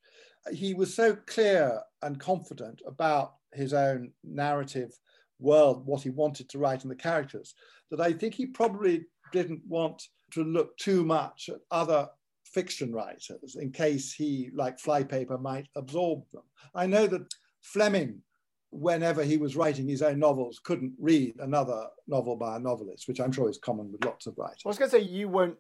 He 0.53 0.75
was 0.75 0.95
so 0.95 1.17
clear 1.27 1.81
and 2.03 2.19
confident 2.19 2.83
about 2.87 3.35
his 3.53 3.75
own 3.75 4.13
narrative 4.25 4.93
world, 5.39 5.87
what 5.87 6.03
he 6.03 6.11
wanted 6.11 6.49
to 6.49 6.59
write 6.59 6.83
and 6.83 6.91
the 6.91 6.97
characters, 6.97 7.55
that 7.91 8.01
I 8.01 8.13
think 8.13 8.35
he 8.35 8.47
probably 8.47 9.05
didn't 9.33 9.63
want 9.69 10.03
to 10.33 10.45
look 10.45 10.77
too 10.79 11.05
much 11.05 11.49
at 11.49 11.61
other 11.71 12.09
fiction 12.45 12.93
writers 12.93 13.57
in 13.61 13.71
case 13.71 14.13
he, 14.13 14.51
like 14.55 14.79
flypaper, 14.79 15.39
might 15.39 15.69
absorb 15.77 16.23
them. 16.33 16.43
I 16.75 16.87
know 16.87 17.07
that 17.07 17.33
Fleming, 17.63 18.21
whenever 18.71 19.23
he 19.23 19.37
was 19.37 19.57
writing 19.57 19.89
his 19.89 20.03
own 20.03 20.19
novels, 20.19 20.61
couldn't 20.65 20.93
read 20.99 21.35
another 21.39 21.87
novel 22.09 22.37
by 22.37 22.57
a 22.57 22.61
novelist, 22.61 23.09
which 23.09 23.21
I'm 23.21 23.33
sure 23.33 23.49
is 23.49 23.59
common 23.59 23.93
with 23.93 24.05
lots 24.05 24.27
of 24.27 24.37
writers. 24.37 24.63
I 24.65 24.69
was 24.69 24.79
going 24.79 24.91
to 24.91 24.97
say 24.99 25.03
you 25.03 25.29
won't 25.29 25.57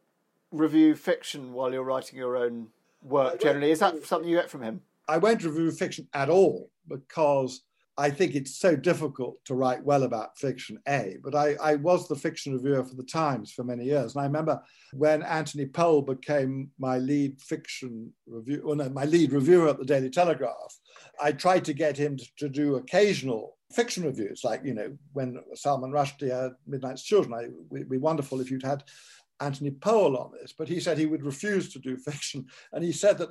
review 0.53 0.95
fiction 0.95 1.53
while 1.53 1.73
you're 1.73 1.83
writing 1.83 2.19
your 2.19 2.37
own 2.37 2.69
work 3.03 3.41
generally. 3.41 3.71
Is 3.71 3.81
that 3.81 4.05
something 4.05 4.29
you 4.29 4.37
get 4.37 4.51
from 4.51 4.62
him? 4.62 4.81
I 5.09 5.19
won't 5.19 5.43
review 5.43 5.71
fiction 5.73 6.09
at 6.15 6.29
all 6.29 6.71
because 6.88 7.62
I 7.99 8.09
think 8.09 8.35
it's 8.35 8.57
so 8.57 8.75
difficult 8.75 9.45
to 9.45 9.55
write 9.55 9.85
well 9.85 10.05
about 10.05 10.38
fiction, 10.38 10.79
A. 10.88 11.17
But 11.23 11.35
I, 11.35 11.57
I, 11.62 11.75
was 11.75 12.09
the 12.09 12.17
fiction 12.17 12.55
reviewer 12.55 12.85
for 12.85 12.95
the 12.95 13.03
Times 13.03 13.53
for 13.53 13.65
many 13.65 13.85
years. 13.85 14.15
And 14.15 14.23
I 14.23 14.27
remember 14.27 14.62
when 14.95 15.23
Anthony 15.23 15.67
Powell 15.67 16.01
became 16.01 16.71
my 16.79 16.97
lead 16.97 17.41
fiction 17.41 18.11
review, 18.27 18.62
well, 18.65 18.77
no, 18.77 18.88
my 18.88 19.05
lead 19.05 19.33
reviewer 19.33 19.69
at 19.69 19.79
the 19.79 19.85
Daily 19.85 20.09
Telegraph, 20.09 20.79
I 21.23 21.33
tried 21.33 21.67
to 21.67 21.75
get 21.75 21.99
him 21.99 22.17
to, 22.17 22.27
to 22.38 22.49
do 22.49 22.77
occasional 22.77 23.59
fiction 23.75 24.05
reviews, 24.05 24.41
like, 24.43 24.62
you 24.65 24.75
know, 24.75 24.97
when 25.12 25.38
Salman 25.55 25.93
Rushdie 25.93 26.31
had 26.31 26.53
Midnight's 26.67 27.03
Children. 27.03 27.35
I, 27.35 27.75
it'd 27.77 27.91
be 27.91 27.99
wonderful 27.99 28.41
if 28.41 28.51
you'd 28.51 28.65
had 28.65 28.85
Anthony 29.42 29.70
Powell 29.70 30.16
on 30.16 30.33
this, 30.40 30.52
but 30.57 30.68
he 30.68 30.81
said 30.81 30.96
he 30.96 31.07
would 31.07 31.24
refuse 31.24 31.72
to 31.72 31.78
do 31.78 31.96
fiction. 32.11 32.46
And 32.72 32.85
he 32.85 32.92
said 32.92 33.18
that 33.18 33.31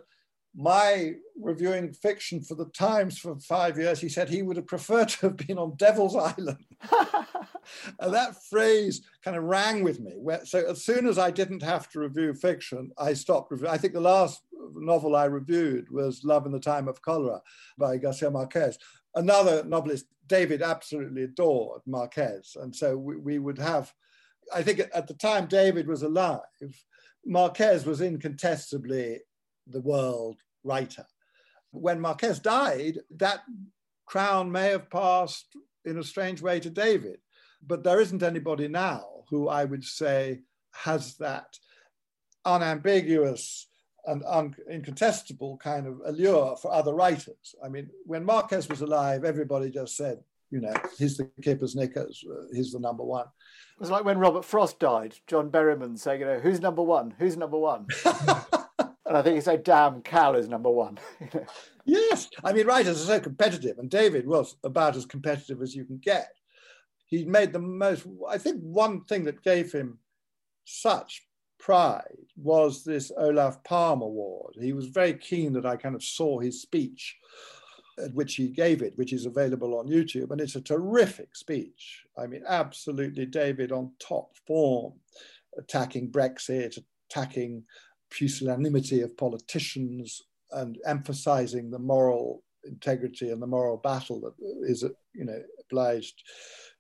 my 0.54 1.14
reviewing 1.40 1.94
fiction 1.94 2.42
for 2.42 2.56
the 2.56 2.66
Times 2.66 3.18
for 3.18 3.40
five 3.40 3.78
years, 3.78 4.02
he 4.02 4.10
said 4.10 4.28
he 4.28 4.42
would 4.42 4.58
have 4.58 4.68
preferred 4.68 5.08
to 5.10 5.28
have 5.28 5.38
been 5.38 5.58
on 5.58 5.76
Devil's 5.78 6.16
Island. 6.16 6.66
and 8.00 8.14
that 8.14 8.36
phrase 8.50 9.02
kind 9.24 9.38
of 9.38 9.44
rang 9.44 9.84
with 9.84 10.02
me. 10.02 10.14
So 10.44 10.70
as 10.70 10.84
soon 10.84 11.08
as 11.08 11.18
I 11.18 11.32
didn't 11.32 11.64
have 11.64 11.90
to 11.92 12.00
review 12.00 12.34
fiction, 12.34 12.92
I 12.98 13.14
stopped 13.14 13.52
reviewing. 13.52 13.74
I 13.74 13.78
think 13.78 13.94
the 13.94 14.02
last 14.02 14.42
novel 14.76 15.16
I 15.16 15.26
reviewed 15.26 15.90
was 15.90 16.24
Love 16.26 16.46
in 16.46 16.52
the 16.52 16.60
Time 16.60 16.88
of 16.88 17.02
Cholera 17.02 17.42
by 17.78 17.98
Garcia 17.98 18.30
Marquez. 18.30 18.78
Another 19.16 19.64
novelist, 19.64 20.06
David, 20.28 20.62
absolutely 20.62 21.24
adored 21.24 21.82
Marquez. 21.86 22.58
And 22.60 22.76
so 22.76 22.98
we, 22.98 23.16
we 23.18 23.40
would 23.40 23.58
have 23.58 23.94
I 24.54 24.64
think 24.64 24.82
at 24.94 25.08
the 25.08 25.14
time 25.14 25.48
David 25.48 25.88
was 25.88 26.04
alive, 26.04 26.40
Marquez 27.26 27.86
was 27.86 28.02
incontestably 28.02 29.20
the 29.68 29.82
world 29.82 30.38
writer. 30.64 31.06
When 31.72 32.02
Marquez 32.02 32.40
died, 32.40 33.00
that 33.18 33.42
crown 34.06 34.52
may 34.52 34.70
have 34.70 34.90
passed 34.90 35.56
in 35.86 35.98
a 35.98 36.04
strange 36.04 36.42
way 36.42 36.60
to 36.60 36.70
David, 36.70 37.20
but 37.66 37.84
there 37.84 38.02
isn't 38.02 38.24
anybody 38.24 38.68
now 38.68 39.24
who 39.30 39.48
I 39.48 39.66
would 39.66 39.84
say 39.84 40.42
has 40.74 41.16
that 41.18 41.58
unambiguous 42.46 43.68
and 44.06 44.24
un- 44.26 44.56
incontestable 44.70 45.58
kind 45.58 45.88
of 45.88 46.02
allure 46.06 46.58
for 46.58 46.74
other 46.74 46.94
writers. 46.94 47.56
I 47.64 47.70
mean, 47.70 47.90
when 48.06 48.26
Marquez 48.26 48.68
was 48.68 48.82
alive, 48.82 49.24
everybody 49.24 49.70
just 49.70 49.96
said, 49.96 50.20
you 50.52 50.60
know, 50.60 50.74
he's 50.98 51.18
the 51.18 51.30
keeper's 51.42 51.76
knickers, 51.76 52.24
uh, 52.30 52.44
he's 52.54 52.74
the 52.74 52.80
number 52.80 53.04
one. 53.04 53.26
It 53.26 53.80
was 53.80 53.90
like 53.90 54.04
when 54.04 54.20
Robert 54.20 54.46
Frost 54.46 54.80
died, 54.80 55.16
John 55.26 55.50
Berryman 55.50 55.98
saying, 55.98 56.20
you 56.20 56.28
know, 56.28 56.40
who's 56.40 56.60
number 56.60 56.84
one? 56.84 57.16
Who's 57.18 57.38
number 57.38 57.58
one? 57.58 57.88
and 58.06 59.18
I 59.18 59.22
think 59.22 59.36
he 59.36 59.42
said, 59.42 59.64
damn, 59.64 60.02
Cal 60.02 60.36
is 60.36 60.48
number 60.48 60.70
one. 60.70 61.00
yes. 61.86 62.30
I 62.44 62.54
mean, 62.54 62.68
writers 62.68 63.02
are 63.02 63.06
so 63.06 63.20
competitive, 63.20 63.80
and 63.80 63.90
David 63.90 64.28
was 64.28 64.58
about 64.64 64.96
as 64.96 65.06
competitive 65.06 65.62
as 65.62 65.74
you 65.74 65.86
can 65.86 65.98
get. 65.98 66.30
He 67.08 67.26
made 67.26 67.54
the 67.54 67.60
most, 67.60 68.06
I 68.30 68.38
think 68.38 68.62
one 68.62 69.04
thing 69.06 69.24
that 69.26 69.44
gave 69.44 69.72
him 69.72 70.00
such 70.66 71.26
pride 71.60 72.28
was 72.36 72.84
this 72.84 73.12
Olof 73.18 73.64
Palme 73.64 74.02
Award. 74.02 74.56
He 74.60 74.74
was 74.74 74.88
very 74.88 75.14
keen 75.14 75.54
that 75.54 75.66
I 75.66 75.78
kind 75.78 75.96
of 75.96 76.04
saw 76.04 76.40
his 76.40 76.62
speech 76.62 77.18
at 78.04 78.14
which 78.14 78.36
he 78.36 78.48
gave 78.48 78.82
it, 78.82 78.98
which 78.98 79.14
is 79.14 79.26
available 79.26 79.78
on 79.78 79.88
YouTube. 79.88 80.32
And 80.32 80.42
it's 80.42 80.56
a 80.56 80.62
terrific 80.62 81.36
speech. 81.36 82.04
I 82.18 82.28
mean, 82.28 82.44
absolutely 82.48 83.26
David 83.26 83.72
on 83.72 83.92
top 84.00 84.32
form, 84.48 84.94
attacking 85.58 86.12
Brexit, 86.12 86.78
attacking 87.10 87.64
pusillanimity 88.10 89.02
of 89.02 89.18
politicians, 89.18 90.22
and 90.52 90.78
emphasizing 90.86 91.72
the 91.72 91.80
moral 91.80 92.44
integrity 92.66 93.30
and 93.30 93.42
the 93.42 93.48
moral 93.48 93.78
battle 93.78 94.20
that 94.22 94.34
is, 94.70 94.84
you 95.14 95.26
know, 95.26 95.42
obliged 95.62 96.22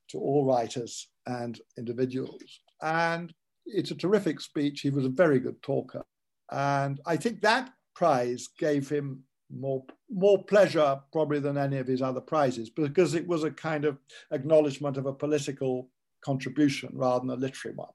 to 0.09 0.17
all 0.17 0.45
writers 0.45 1.07
and 1.25 1.59
individuals. 1.77 2.59
And 2.81 3.33
it's 3.65 3.91
a 3.91 3.95
terrific 3.95 4.41
speech. 4.41 4.81
He 4.81 4.89
was 4.89 5.05
a 5.05 5.09
very 5.09 5.39
good 5.39 5.61
talker. 5.61 6.03
And 6.51 6.99
I 7.05 7.15
think 7.15 7.41
that 7.41 7.71
prize 7.95 8.49
gave 8.59 8.89
him 8.89 9.23
more 9.53 9.83
more 10.09 10.43
pleasure 10.43 10.99
probably 11.11 11.39
than 11.39 11.57
any 11.57 11.77
of 11.77 11.87
his 11.87 12.01
other 12.01 12.21
prizes 12.21 12.69
because 12.69 13.13
it 13.13 13.27
was 13.27 13.43
a 13.43 13.51
kind 13.51 13.85
of 13.85 13.97
acknowledgement 14.31 14.97
of 14.97 15.05
a 15.05 15.13
political 15.13 15.89
contribution 16.23 16.89
rather 16.93 17.19
than 17.21 17.29
a 17.29 17.39
literary 17.39 17.75
one. 17.75 17.89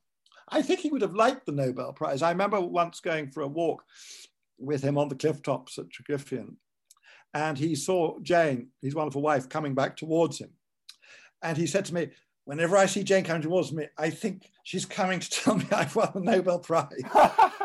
I 0.49 0.63
think 0.63 0.81
he 0.81 0.91
would 0.91 1.03
have 1.03 1.15
liked 1.15 1.47
the 1.47 1.53
Nobel 1.53 1.93
Prize. 1.93 2.23
I 2.23 2.31
remember 2.31 2.61
once 2.61 3.01
going 3.01 3.31
for 3.31 3.43
a 3.43 3.49
walk 3.49 3.83
with 4.59 4.83
him 4.83 4.97
on 4.97 5.09
the 5.09 5.15
cliff 5.15 5.43
tops 5.43 5.79
at 5.79 5.87
Tregiffian, 5.89 6.57
and 7.35 7.59
he 7.59 7.75
saw 7.75 8.19
Jane, 8.21 8.69
his 8.81 8.95
wonderful 8.95 9.23
wife, 9.23 9.49
coming 9.49 9.75
back 9.75 9.97
towards 9.97 10.39
him. 10.39 10.51
And 11.43 11.57
he 11.57 11.67
said 11.67 11.85
to 11.87 11.95
me, 11.95 12.09
Whenever 12.45 12.77
I 12.77 12.87
see 12.87 13.03
Jane 13.03 13.25
coming 13.25 13.43
towards 13.43 13.73
me, 13.73 13.89
I 13.99 14.09
think 14.09 14.49
she's 14.63 14.87
coming 14.87 15.19
to 15.19 15.31
tell 15.31 15.57
me 15.57 15.67
I've 15.73 15.97
won 15.97 16.13
the 16.15 16.21
Nobel 16.21 16.61
Prize. 16.61 17.03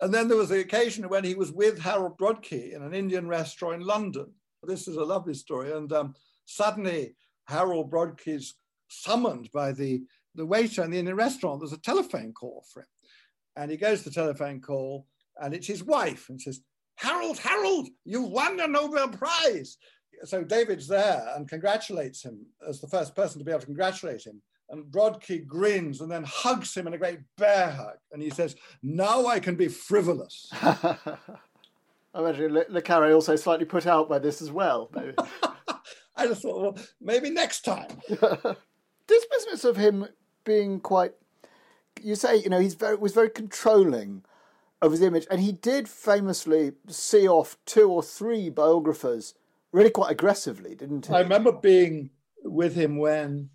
And 0.00 0.14
then 0.14 0.28
there 0.28 0.36
was 0.36 0.50
the 0.50 0.60
occasion 0.60 1.08
when 1.08 1.24
he 1.24 1.34
was 1.34 1.52
with 1.52 1.80
Harold 1.80 2.18
Brodkey 2.18 2.72
in 2.72 2.82
an 2.82 2.94
Indian 2.94 3.26
restaurant 3.26 3.80
in 3.80 3.86
London. 3.86 4.32
This 4.62 4.86
is 4.86 4.96
a 4.96 5.04
lovely 5.04 5.34
story. 5.34 5.72
And 5.72 5.92
um, 5.92 6.14
suddenly, 6.44 7.16
Harold 7.46 7.90
Brodkey's 7.90 8.54
summoned 8.88 9.50
by 9.52 9.72
the, 9.72 10.02
the 10.34 10.46
waiter 10.46 10.84
in 10.84 10.90
the 10.90 10.98
Indian 10.98 11.16
restaurant. 11.16 11.60
There's 11.60 11.72
a 11.72 11.78
telephone 11.78 12.32
call 12.32 12.64
for 12.72 12.80
him. 12.80 12.88
And 13.56 13.70
he 13.70 13.76
goes 13.76 14.02
to 14.02 14.10
the 14.10 14.14
telephone 14.14 14.60
call, 14.60 15.06
and 15.40 15.52
it's 15.52 15.66
his 15.66 15.82
wife, 15.82 16.28
and 16.28 16.40
says, 16.40 16.60
Harold, 16.96 17.38
Harold, 17.38 17.88
you've 18.04 18.30
won 18.30 18.56
the 18.56 18.66
Nobel 18.66 19.08
Prize. 19.08 19.78
so 20.24 20.44
David's 20.44 20.86
there 20.86 21.26
and 21.36 21.48
congratulates 21.48 22.24
him 22.24 22.46
as 22.68 22.80
the 22.80 22.88
first 22.88 23.14
person 23.14 23.38
to 23.38 23.44
be 23.44 23.50
able 23.50 23.60
to 23.60 23.66
congratulate 23.66 24.26
him. 24.26 24.42
And 24.70 24.84
Brodkey 24.84 25.46
grins 25.46 26.00
and 26.00 26.10
then 26.10 26.24
hugs 26.24 26.76
him 26.76 26.86
in 26.86 26.94
a 26.94 26.98
great 26.98 27.20
bear 27.36 27.70
hug. 27.70 27.96
And 28.12 28.22
he 28.22 28.30
says, 28.30 28.54
Now 28.82 29.26
I 29.26 29.40
can 29.40 29.54
be 29.54 29.68
frivolous. 29.68 30.48
I 32.14 32.20
imagine 32.20 32.52
Le, 32.52 32.64
Le 32.68 32.82
Carre 32.82 33.12
also 33.12 33.36
slightly 33.36 33.64
put 33.64 33.86
out 33.86 34.08
by 34.08 34.18
this 34.18 34.42
as 34.42 34.50
well. 34.50 34.90
I 36.16 36.26
just 36.26 36.42
thought, 36.42 36.60
well, 36.60 36.78
maybe 37.00 37.30
next 37.30 37.60
time. 37.60 37.86
this 38.08 39.26
business 39.30 39.64
of 39.64 39.76
him 39.76 40.08
being 40.44 40.80
quite, 40.80 41.12
you 42.02 42.14
say, 42.14 42.36
you 42.36 42.48
know, 42.48 42.58
he's 42.58 42.74
very 42.74 42.96
was 42.96 43.12
very 43.12 43.30
controlling 43.30 44.24
of 44.82 44.92
his 44.92 45.02
image, 45.02 45.26
and 45.30 45.40
he 45.40 45.52
did 45.52 45.88
famously 45.88 46.72
see 46.88 47.28
off 47.28 47.56
two 47.66 47.90
or 47.90 48.02
three 48.02 48.48
biographers 48.50 49.34
really 49.72 49.90
quite 49.90 50.10
aggressively, 50.10 50.74
didn't 50.74 51.06
he? 51.06 51.14
I 51.14 51.20
remember 51.20 51.52
being 51.52 52.10
with 52.42 52.74
him 52.74 52.96
when 52.96 53.50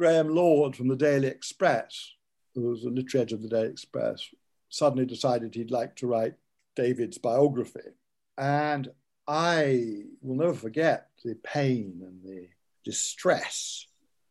Graham 0.00 0.30
Lord 0.30 0.74
from 0.74 0.88
the 0.88 0.96
Daily 0.96 1.28
Express, 1.28 2.12
who 2.54 2.62
was 2.62 2.82
the 2.82 2.88
literary 2.88 3.20
editor 3.20 3.34
of 3.34 3.42
the 3.42 3.50
Daily 3.50 3.68
Express, 3.68 4.30
suddenly 4.70 5.04
decided 5.04 5.54
he'd 5.54 5.70
like 5.70 5.94
to 5.96 6.06
write 6.06 6.36
David's 6.74 7.18
biography. 7.18 7.90
And 8.38 8.88
I 9.28 10.04
will 10.22 10.36
never 10.36 10.54
forget 10.54 11.08
the 11.22 11.34
pain 11.44 12.00
and 12.02 12.22
the 12.24 12.48
distress 12.82 13.86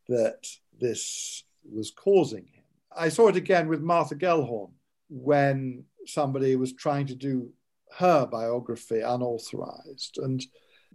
that 0.08 0.48
this 0.82 1.44
was 1.72 1.92
causing 1.92 2.48
him. 2.52 2.64
I 2.98 3.10
saw 3.10 3.28
it 3.28 3.36
again 3.36 3.68
with 3.68 3.82
Martha 3.82 4.16
Gellhorn 4.16 4.72
when 5.08 5.84
somebody 6.08 6.56
was 6.56 6.74
trying 6.74 7.06
to 7.06 7.16
do 7.16 7.52
her 8.00 8.26
biography 8.26 9.02
unauthorized. 9.02 10.18
And 10.18 10.44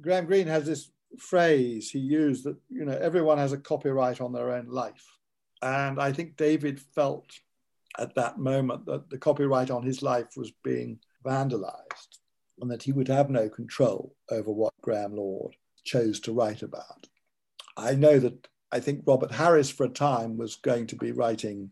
Graham 0.01 0.27
Greene 0.27 0.49
has 0.49 0.67
this 0.67 0.91
phrase 1.19 1.91
he 1.91 1.99
used 1.99 2.45
that, 2.45 2.57
you 2.69 2.85
know, 2.85 2.97
everyone 3.01 3.39
has 3.39 3.53
a 3.53 3.59
copyright 3.59 4.21
on 4.21 4.33
their 4.33 4.53
own 4.53 4.67
life. 4.67 5.19
And 5.63 6.01
I 6.01 6.13
think 6.13 6.37
David 6.37 6.81
felt 6.81 7.31
at 7.99 8.15
that 8.17 8.39
moment 8.39 8.87
that 8.87 9.09
the 9.09 9.19
copyright 9.19 9.71
on 9.71 9.83
his 9.83 10.03
life 10.03 10.37
was 10.37 10.53
being 10.63 10.99
vandalized 11.25 12.19
and 12.61 12.71
that 12.71 12.83
he 12.83 12.93
would 12.93 13.09
have 13.09 13.31
no 13.31 13.49
control 13.49 14.15
over 14.31 14.51
what 14.51 14.73
Graham 14.83 15.17
Lord 15.17 15.55
chose 15.85 16.21
to 16.21 16.33
write 16.33 16.63
about. 16.63 17.07
I 17.77 17.95
know 17.95 18.19
that 18.19 18.47
I 18.73 18.81
think 18.81 19.03
Robert 19.07 19.33
Harris, 19.33 19.71
for 19.71 19.85
a 19.85 19.89
time, 19.89 20.37
was 20.37 20.57
going 20.57 20.87
to 20.89 20.97
be 20.97 21.13
writing 21.13 21.71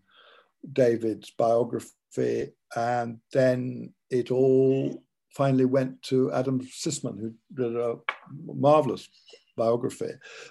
David's 0.72 1.30
biography, 1.30 2.52
and 2.76 3.18
then 3.32 3.92
it 4.10 4.30
all 4.30 5.02
finally 5.32 5.64
went 5.64 6.02
to 6.02 6.32
Adam 6.32 6.60
Sisman, 6.60 7.18
who 7.18 7.32
did 7.54 7.76
a 7.76 7.96
marvelous 8.44 9.08
biography, 9.56 10.10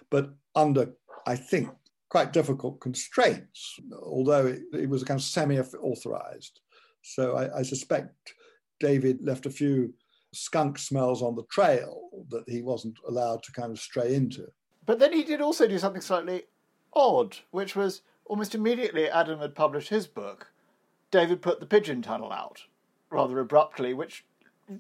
but 0.10 0.34
under, 0.56 0.94
I 1.26 1.36
think, 1.36 1.70
quite 2.10 2.34
difficult 2.34 2.82
constraints, 2.82 3.80
although 4.04 4.58
it, 4.74 4.90
was 4.90 5.04
kind 5.04 5.20
of 5.20 5.24
semi 5.24 5.58
authorized. 5.60 6.60
So 7.04 7.36
I, 7.36 7.60
I 7.60 7.62
suspect 7.64 8.34
David 8.80 9.20
left 9.22 9.46
a 9.46 9.50
few 9.50 9.94
skunk 10.34 10.78
smells 10.78 11.22
on 11.22 11.36
the 11.36 11.44
trail 11.52 12.10
that 12.30 12.44
he 12.48 12.62
wasn't 12.62 12.98
allowed 13.08 13.44
to 13.44 13.52
kind 13.52 13.72
of 13.72 13.80
stray 13.80 14.14
into. 14.14 14.48
But 14.86 15.00
then 15.00 15.14
he 15.14 15.24
did 15.24 15.42
also 15.42 15.68
do 15.68 15.78
something 15.78 16.02
slightly 16.02 16.44
odd, 16.94 17.38
which 17.52 17.76
was 17.76 18.02
almost 18.26 18.56
immediately 18.56 19.10
Adam 19.10 19.40
had 19.40 19.56
published 19.56 19.90
his 19.90 20.08
book, 20.08 20.52
David 21.12 21.42
put 21.42 21.60
the 21.60 21.66
pigeon 21.66 22.02
tunnel 22.02 22.32
out 22.32 22.64
rather 23.10 23.40
abruptly, 23.40 23.94
which 23.94 24.26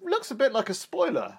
looks 0.04 0.32
a 0.32 0.36
bit 0.36 0.54
like 0.54 0.70
a 0.70 0.74
spoiler. 0.74 1.38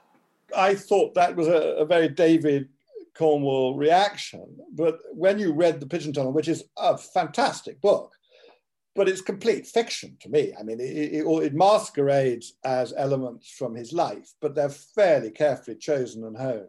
I 0.56 0.74
thought 0.74 1.14
that 1.14 1.36
was 1.36 1.48
a, 1.48 1.76
a 1.78 1.84
very 1.84 2.08
David 2.08 2.68
Cornwell 3.14 3.74
reaction. 3.74 4.46
But 4.72 4.98
when 5.12 5.38
you 5.38 5.52
read 5.52 5.80
The 5.80 5.86
Pigeon 5.86 6.12
Tunnel, 6.12 6.32
which 6.32 6.48
is 6.48 6.64
a 6.76 6.96
fantastic 6.96 7.80
book, 7.80 8.12
but 8.94 9.08
it's 9.08 9.22
complete 9.22 9.66
fiction 9.66 10.16
to 10.20 10.28
me. 10.28 10.52
I 10.58 10.62
mean, 10.62 10.78
it, 10.80 10.84
it, 10.84 11.24
it, 11.26 11.54
masquerades 11.54 12.54
as 12.64 12.92
elements 12.96 13.50
from 13.50 13.74
his 13.74 13.92
life, 13.92 14.34
but 14.40 14.54
they're 14.54 14.68
fairly 14.68 15.30
carefully 15.30 15.76
chosen 15.76 16.24
and 16.24 16.36
honed. 16.36 16.68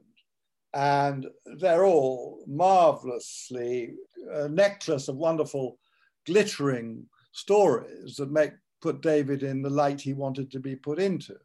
And 0.74 1.28
they're 1.60 1.86
all 1.86 2.44
marvelously 2.48 3.96
a 4.32 4.48
necklace 4.48 5.08
of 5.08 5.18
wonderful, 5.18 5.78
glittering 6.26 7.06
stories 7.34 8.16
that 8.16 8.32
make 8.32 8.54
put 8.82 9.02
David 9.02 9.44
in 9.44 9.62
the 9.62 9.70
light 9.70 10.02
he 10.02 10.14
wanted 10.14 10.50
to 10.52 10.60
be 10.60 10.76
put 10.76 11.00
into. 11.00 11.36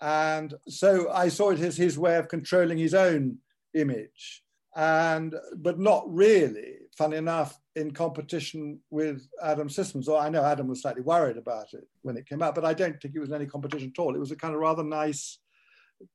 And 0.00 0.54
so 0.66 1.10
I 1.10 1.28
saw 1.28 1.50
it 1.50 1.60
as 1.60 1.76
his 1.76 1.98
way 1.98 2.16
of 2.16 2.28
controlling 2.28 2.78
his 2.78 2.94
own 2.94 3.38
image, 3.74 4.42
and 4.74 5.34
but 5.56 5.78
not 5.78 6.04
really, 6.08 6.76
funny 6.96 7.16
enough, 7.16 7.58
in 7.76 7.90
competition 7.90 8.80
with 8.90 9.26
Adam 9.42 9.68
Sisman. 9.68 10.06
Or 10.08 10.18
I 10.18 10.30
know 10.30 10.44
Adam 10.44 10.68
was 10.68 10.82
slightly 10.82 11.02
worried 11.02 11.36
about 11.36 11.74
it 11.74 11.86
when 12.02 12.16
it 12.16 12.26
came 12.26 12.42
out, 12.42 12.54
but 12.54 12.64
I 12.64 12.72
don't 12.72 13.00
think 13.00 13.14
it 13.14 13.20
was 13.20 13.32
any 13.32 13.46
competition 13.46 13.92
at 13.94 14.00
all. 14.00 14.14
It 14.14 14.20
was 14.20 14.32
a 14.32 14.36
kind 14.36 14.54
of 14.54 14.60
rather 14.60 14.82
nice 14.82 15.38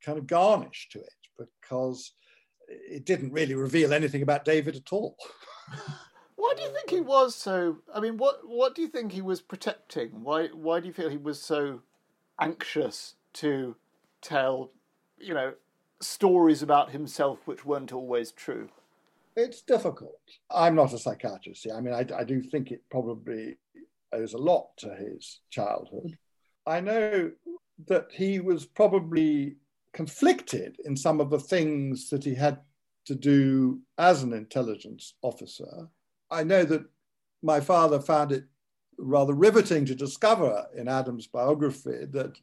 kind 0.04 0.17
of 0.17 0.26
garnish 0.26 0.89
to 0.91 1.00
it 1.00 1.13
because 1.38 2.13
it 2.67 3.06
didn't 3.06 3.34
really 3.34 3.54
reveal 3.54 3.93
anything 3.93 4.24
about 4.24 4.45
David 4.45 4.76
at 4.76 4.91
all. 4.91 5.15
Why 6.38 6.54
do 6.58 6.63
you 6.63 6.69
think 6.69 6.89
he 6.89 7.02
was 7.02 7.34
so? 7.34 7.78
I 7.93 8.00
mean, 8.00 8.17
what 8.17 8.48
what 8.48 8.76
do 8.76 8.82
you 8.82 8.88
think 8.88 9.12
he 9.12 9.21
was 9.21 9.41
protecting? 9.41 10.24
Why 10.24 10.48
why 10.48 10.80
do 10.80 10.88
you 10.88 10.93
feel 10.93 11.10
he 11.10 11.17
was 11.17 11.41
so 11.41 11.82
anxious 12.39 13.15
to 13.36 13.76
tell, 14.21 14.71
you 15.17 15.34
know, 15.34 15.54
stories 16.02 16.62
about 16.62 16.91
himself 16.91 17.39
which 17.45 17.65
weren't 17.65 17.93
always 17.93 18.32
true? 18.32 18.69
It's 19.36 19.62
difficult. 19.62 20.19
I'm 20.50 20.76
not 20.76 20.93
a 20.93 20.98
psychiatrist. 20.98 21.67
I 21.74 21.82
mean, 21.82 21.93
I, 21.93 22.06
I 22.15 22.24
do 22.24 22.41
think 22.41 22.71
it 22.71 22.84
probably 22.89 23.58
owes 24.13 24.34
a 24.34 24.38
lot 24.38 24.69
to 24.78 24.95
his 24.95 25.41
childhood. 25.50 26.17
I 26.65 26.80
know 26.80 27.32
that 27.88 28.08
he 28.12 28.39
was 28.39 28.65
probably 28.65 29.58
conflicted 29.93 30.78
in 30.86 30.95
some 30.95 31.19
of 31.19 31.30
the 31.30 31.39
things 31.39 32.10
that 32.10 32.24
he 32.24 32.36
had 32.36 32.60
to 33.06 33.15
do 33.15 33.80
as 33.98 34.24
an 34.24 34.34
intelligence 34.34 35.13
officer. 35.21 35.89
I 36.32 36.43
know 36.43 36.63
that 36.63 36.86
my 37.43 37.60
father 37.60 38.00
found 38.00 38.32
it 38.32 38.45
rather 38.98 39.34
riveting 39.34 39.86
to 39.86 39.95
discover 39.95 40.65
in 40.76 40.88
Adam's 40.88 41.28
biography 41.28 42.06
that 42.12 42.38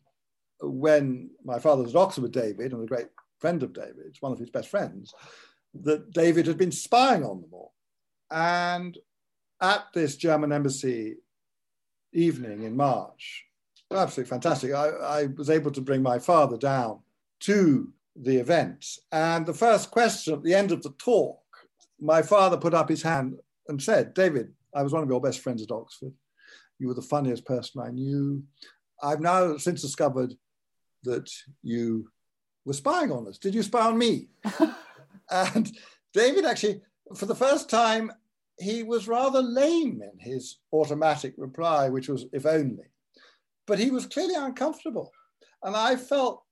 when 0.63 1.31
my 1.45 1.59
father 1.59 1.83
was 1.83 1.95
at 1.95 1.99
Oxford 1.99 2.23
with 2.23 2.33
David 2.33 2.73
and 2.73 2.83
a 2.83 2.87
great 2.87 3.09
friend 3.41 3.63
of 3.63 3.73
David's, 3.73 4.21
one 4.21 4.33
of 4.33 4.39
his 4.39 4.51
best 4.51 4.69
friends, 4.69 5.13
that 5.75 6.13
David 6.13 6.47
had 6.47 6.59
been 6.59 6.73
spying 6.73 7.25
on 7.25 7.41
them 7.41 7.51
all. 7.53 7.75
And 8.31 8.97
at 9.61 9.87
this 9.95 10.17
German 10.17 10.53
embassy 10.53 11.17
evening 12.13 12.63
in 12.63 12.77
March, 12.77 13.45
absolutely 13.91 14.31
fantastic, 14.31 14.73
I, 14.73 14.89
I 14.89 15.27
was 15.37 15.51
able 15.51 15.71
to 15.73 15.81
bring 15.81 16.03
my 16.03 16.19
father 16.19 16.57
down 16.57 17.01
to 17.41 17.93
the 18.17 18.37
event. 18.37 18.87
And 19.11 19.47
the 19.47 19.55
first 19.55 19.91
question 19.91 20.35
at 20.35 20.43
the 20.43 20.55
end 20.55 20.73
of 20.73 20.83
the 20.83 20.93
talk, 20.99 21.41
my 22.01 22.23
father 22.23 22.57
put 22.57 22.75
up 22.75 22.89
his 22.89 23.03
hand 23.03 23.39
and 23.69 23.83
said, 23.83 24.15
David, 24.15 24.53
I 24.75 24.83
was 24.83 24.93
one 24.93 25.03
of 25.03 25.09
your 25.09 25.21
best 25.21 25.41
friends 25.41 25.63
at 25.63 25.71
Oxford. 25.71 26.13
You 26.79 26.89
were 26.89 26.95
the 26.95 27.03
funniest 27.03 27.45
person 27.45 27.81
I 27.81 27.91
knew. 27.91 28.43
I've 29.03 29.21
now 29.21 29.57
since 29.57 29.83
discovered 29.83 30.35
that 31.05 31.31
you 31.63 32.09
were 32.65 32.73
spying 32.73 33.11
on 33.11 33.27
us. 33.27 33.39
Did 33.39 33.55
you 33.55 33.63
spy 33.63 33.87
on 33.87 33.99
me? 33.99 34.29
And 35.33 35.75
David 36.13 36.45
actually, 36.45 36.83
for 37.17 37.27
the 37.27 37.35
first 37.35 37.71
time, 37.71 38.13
he 38.59 38.83
was 38.83 39.09
rather 39.09 39.41
lame 39.41 40.03
in 40.03 40.19
his 40.19 40.59
automatic 40.73 41.35
reply, 41.39 41.89
which 41.89 42.09
was, 42.09 42.27
if 42.33 42.45
only. 42.45 42.85
But 43.67 43.79
he 43.79 43.91
was 43.91 44.07
clearly 44.07 44.35
uncomfortable. 44.35 45.11
And 45.63 45.75
I 45.75 45.97
felt 45.97 46.45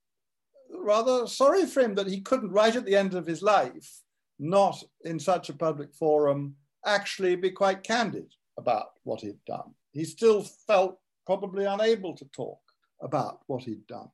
rather 0.73 1.27
sorry 1.27 1.65
for 1.65 1.81
him 1.81 1.93
that 1.95 2.07
he 2.07 2.21
couldn't, 2.21 2.51
right 2.51 2.75
at 2.75 2.85
the 2.85 2.95
end 2.95 3.13
of 3.13 3.27
his 3.27 3.43
life, 3.43 4.01
not 4.39 4.81
in 5.05 5.19
such 5.19 5.49
a 5.49 5.53
public 5.53 5.93
forum, 5.93 6.55
actually 6.85 7.35
be 7.35 7.51
quite 7.51 7.83
candid 7.83 8.33
about 8.57 8.87
what 9.03 9.21
he'd 9.21 9.43
done. 9.45 9.75
He 9.91 10.05
still 10.05 10.43
felt 10.65 10.97
probably 11.27 11.65
unable 11.65 12.15
to 12.15 12.25
talk 12.25 12.59
about 13.01 13.41
what 13.45 13.63
he'd 13.63 13.85
done. 13.85 14.09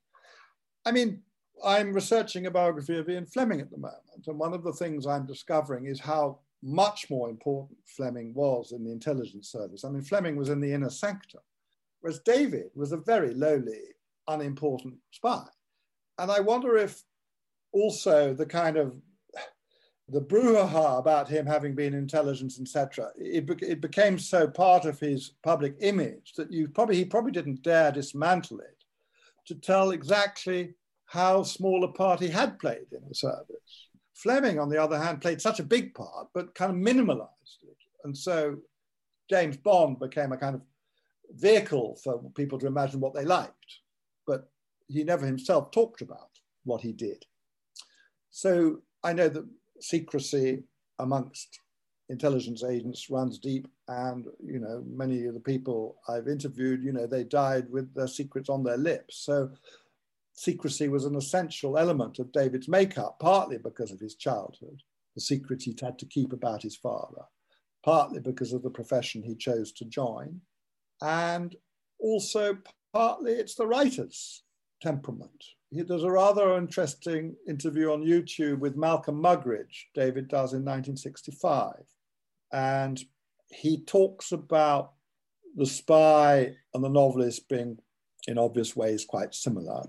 I 0.87 0.91
mean, 0.91 1.21
I'm 1.65 1.91
researching 1.91 2.45
a 2.45 2.51
biography 2.51 2.97
of 2.97 3.09
Ian 3.09 3.25
Fleming 3.25 3.59
at 3.59 3.69
the 3.69 3.77
moment, 3.77 4.25
and 4.25 4.39
one 4.39 4.53
of 4.53 4.63
the 4.63 4.71
things 4.71 5.05
I'm 5.05 5.25
discovering 5.25 5.85
is 5.85 5.99
how 5.99 6.39
much 6.63 7.09
more 7.09 7.29
important 7.29 7.77
Fleming 7.85 8.33
was 8.33 8.71
in 8.71 8.85
the 8.85 8.91
intelligence 8.93 9.51
service. 9.51 9.83
I 9.83 9.89
mean, 9.89 10.01
Fleming 10.01 10.37
was 10.37 10.47
in 10.47 10.61
the 10.61 10.71
inner 10.71 10.89
sanctum, 10.89 11.41
whereas 11.99 12.19
David 12.19 12.69
was 12.73 12.93
a 12.93 12.97
very 12.97 13.33
lowly, 13.33 13.81
unimportant 14.29 14.95
spy. 15.11 15.43
And 16.19 16.31
I 16.31 16.39
wonder 16.39 16.77
if 16.77 17.03
also 17.73 18.33
the 18.33 18.45
kind 18.45 18.77
of 18.77 18.95
the 20.07 20.21
brouhaha 20.21 20.99
about 20.99 21.27
him 21.27 21.45
having 21.45 21.75
been 21.75 21.93
intelligence, 21.93 22.61
etc., 22.61 23.09
it, 23.17 23.43
it 23.61 23.81
became 23.81 24.17
so 24.17 24.47
part 24.47 24.85
of 24.85 25.01
his 25.01 25.33
public 25.43 25.75
image 25.81 26.31
that 26.37 26.49
you 26.49 26.69
probably 26.69 26.95
he 26.95 27.03
probably 27.03 27.33
didn't 27.33 27.61
dare 27.61 27.91
dismantle 27.91 28.61
it 28.61 28.76
to 29.47 29.55
tell 29.55 29.91
exactly 29.91 30.75
how 31.05 31.43
small 31.43 31.83
a 31.83 31.91
part 31.91 32.19
he 32.19 32.27
had 32.27 32.59
played 32.59 32.87
in 32.91 33.01
the 33.07 33.15
service. 33.15 33.87
Fleming, 34.13 34.59
on 34.59 34.69
the 34.69 34.81
other 34.81 34.97
hand, 34.97 35.21
played 35.21 35.41
such 35.41 35.59
a 35.59 35.63
big 35.63 35.93
part, 35.93 36.27
but 36.33 36.55
kind 36.55 36.71
of 36.71 36.77
minimalized 36.77 37.63
it. 37.63 37.77
And 38.03 38.17
so 38.17 38.57
James 39.29 39.57
Bond 39.57 39.99
became 39.99 40.31
a 40.31 40.37
kind 40.37 40.55
of 40.55 40.61
vehicle 41.35 41.99
for 42.03 42.21
people 42.35 42.59
to 42.59 42.67
imagine 42.67 42.99
what 42.99 43.13
they 43.13 43.25
liked. 43.25 43.53
But 44.25 44.49
he 44.87 45.03
never 45.03 45.25
himself 45.25 45.71
talked 45.71 46.01
about 46.01 46.29
what 46.63 46.81
he 46.81 46.91
did. 46.91 47.25
So 48.31 48.79
I 49.03 49.13
know 49.13 49.29
that 49.29 49.45
secrecy 49.79 50.63
amongst 50.99 51.59
intelligence 52.09 52.63
agents 52.63 53.09
runs 53.09 53.39
deep 53.39 53.67
and 53.89 54.25
you 54.43 54.59
know 54.59 54.83
many 54.87 55.25
of 55.25 55.33
the 55.33 55.39
people 55.39 55.97
i've 56.09 56.27
interviewed 56.27 56.83
you 56.83 56.91
know 56.91 57.07
they 57.07 57.23
died 57.23 57.69
with 57.69 57.93
their 57.93 58.07
secrets 58.07 58.49
on 58.49 58.63
their 58.63 58.77
lips 58.77 59.23
so 59.25 59.49
secrecy 60.33 60.87
was 60.87 61.05
an 61.05 61.15
essential 61.15 61.77
element 61.77 62.19
of 62.19 62.31
david's 62.31 62.67
makeup 62.67 63.17
partly 63.19 63.57
because 63.57 63.91
of 63.91 63.99
his 63.99 64.15
childhood 64.15 64.81
the 65.15 65.21
secret 65.21 65.63
he'd 65.63 65.79
had 65.79 65.97
to 65.97 66.05
keep 66.05 66.33
about 66.33 66.61
his 66.61 66.75
father 66.75 67.23
partly 67.83 68.19
because 68.19 68.53
of 68.53 68.61
the 68.63 68.69
profession 68.69 69.23
he 69.23 69.35
chose 69.35 69.71
to 69.71 69.85
join 69.85 70.39
and 71.01 71.55
also 71.99 72.57
partly 72.93 73.31
it's 73.31 73.55
the 73.55 73.65
writer's 73.65 74.43
temperament 74.81 75.43
there's 75.71 76.03
a 76.03 76.11
rather 76.11 76.57
interesting 76.57 77.35
interview 77.47 77.91
on 77.91 78.01
YouTube 78.01 78.59
with 78.59 78.77
Malcolm 78.77 79.21
Muggeridge 79.21 79.85
David 79.93 80.27
does 80.29 80.53
in 80.53 80.63
1965. 80.63 81.73
And 82.53 83.03
he 83.49 83.81
talks 83.83 84.31
about 84.31 84.93
the 85.55 85.65
spy 85.65 86.55
and 86.73 86.83
the 86.83 86.89
novelist 86.89 87.49
being, 87.49 87.77
in 88.27 88.37
obvious 88.37 88.75
ways, 88.75 89.05
quite 89.05 89.33
similar. 89.33 89.83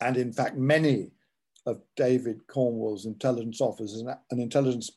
And 0.00 0.16
in 0.16 0.32
fact, 0.32 0.56
many 0.56 1.10
of 1.66 1.82
David 1.96 2.46
Cornwell's 2.46 3.06
intelligence 3.06 3.60
officers 3.60 4.02
and 4.30 4.40
intelligence 4.40 4.90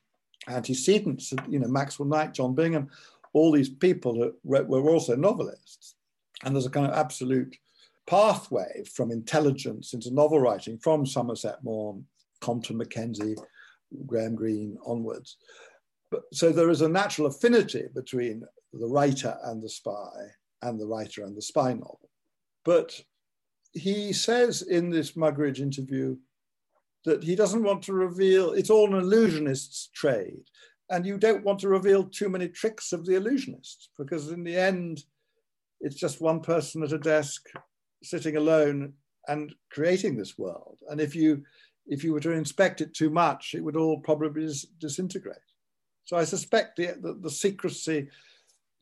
antecedents, 0.48 1.34
you 1.50 1.60
know, 1.60 1.68
Maxwell 1.68 2.08
Knight, 2.08 2.34
John 2.34 2.56
Bingham, 2.56 2.90
all 3.34 3.52
these 3.52 3.70
people 3.70 4.32
were 4.44 4.90
also 4.90 5.16
novelists. 5.16 5.96
And 6.44 6.56
there's 6.56 6.66
a 6.66 6.72
kind 6.72 6.86
of 6.86 6.94
absolute 6.94 7.56
pathway 8.06 8.84
from 8.94 9.12
intelligence 9.12 9.94
into 9.94 10.14
novel 10.14 10.40
writing 10.40 10.78
from 10.78 11.06
Somerset 11.06 11.64
Maugham, 11.64 12.06
Compton 12.42 12.78
Mackenzie, 12.78 13.36
Graham 14.06 14.36
Greene 14.36 14.78
onwards. 14.86 15.38
But, 16.14 16.26
so 16.32 16.52
there 16.52 16.70
is 16.70 16.82
a 16.82 16.88
natural 16.88 17.26
affinity 17.26 17.86
between 17.96 18.44
the 18.72 18.86
writer 18.86 19.36
and 19.46 19.64
the 19.64 19.70
spy 19.70 20.12
and 20.62 20.80
the 20.80 20.86
writer 20.86 21.24
and 21.24 21.36
the 21.36 21.42
spy 21.42 21.74
novel. 21.74 22.12
But 22.64 23.02
he 23.72 24.14
says 24.14 24.62
in 24.62 24.92
this 24.92 25.14
Muggeridge 25.14 25.60
interview 25.60 26.18
that 27.06 27.24
he 27.24 27.36
doesn't 27.36 27.64
want 27.64 27.82
to 27.86 27.94
reveal, 27.94 28.52
it's 28.52 28.70
all 28.70 28.94
an 28.94 29.02
illusionist's 29.02 29.90
trade. 29.96 30.44
And 30.92 31.04
you 31.04 31.18
don't 31.18 31.44
want 31.44 31.60
to 31.62 31.68
reveal 31.68 32.04
too 32.04 32.30
many 32.30 32.48
tricks 32.48 32.94
of 32.94 33.08
the 33.08 33.14
illusionists 33.14 33.88
because 33.98 34.30
in 34.30 34.44
the 34.44 34.56
end, 34.56 35.06
it's 35.82 35.96
just 35.96 36.22
one 36.22 36.42
person 36.42 36.84
at 36.84 36.94
a 36.94 37.00
desk 37.00 37.48
sitting 38.04 38.38
alone 38.38 38.94
and 39.28 39.56
creating 39.72 40.16
this 40.16 40.38
world. 40.38 40.78
And 40.90 41.02
if 41.02 41.16
you 41.16 41.42
if 41.88 42.04
you 42.04 42.14
were 42.14 42.20
to 42.20 42.32
inspect 42.32 42.82
it 42.82 42.94
too 42.94 43.10
much, 43.10 43.56
it 43.56 43.64
would 43.64 43.76
all 43.76 44.00
probably 44.00 44.46
dis- 44.46 44.68
disintegrate. 44.80 45.53
So 46.06 46.18
I 46.18 46.24
suspect 46.24 46.76
the, 46.76 46.98
the, 47.00 47.14
the 47.14 47.30
secrecy 47.30 48.10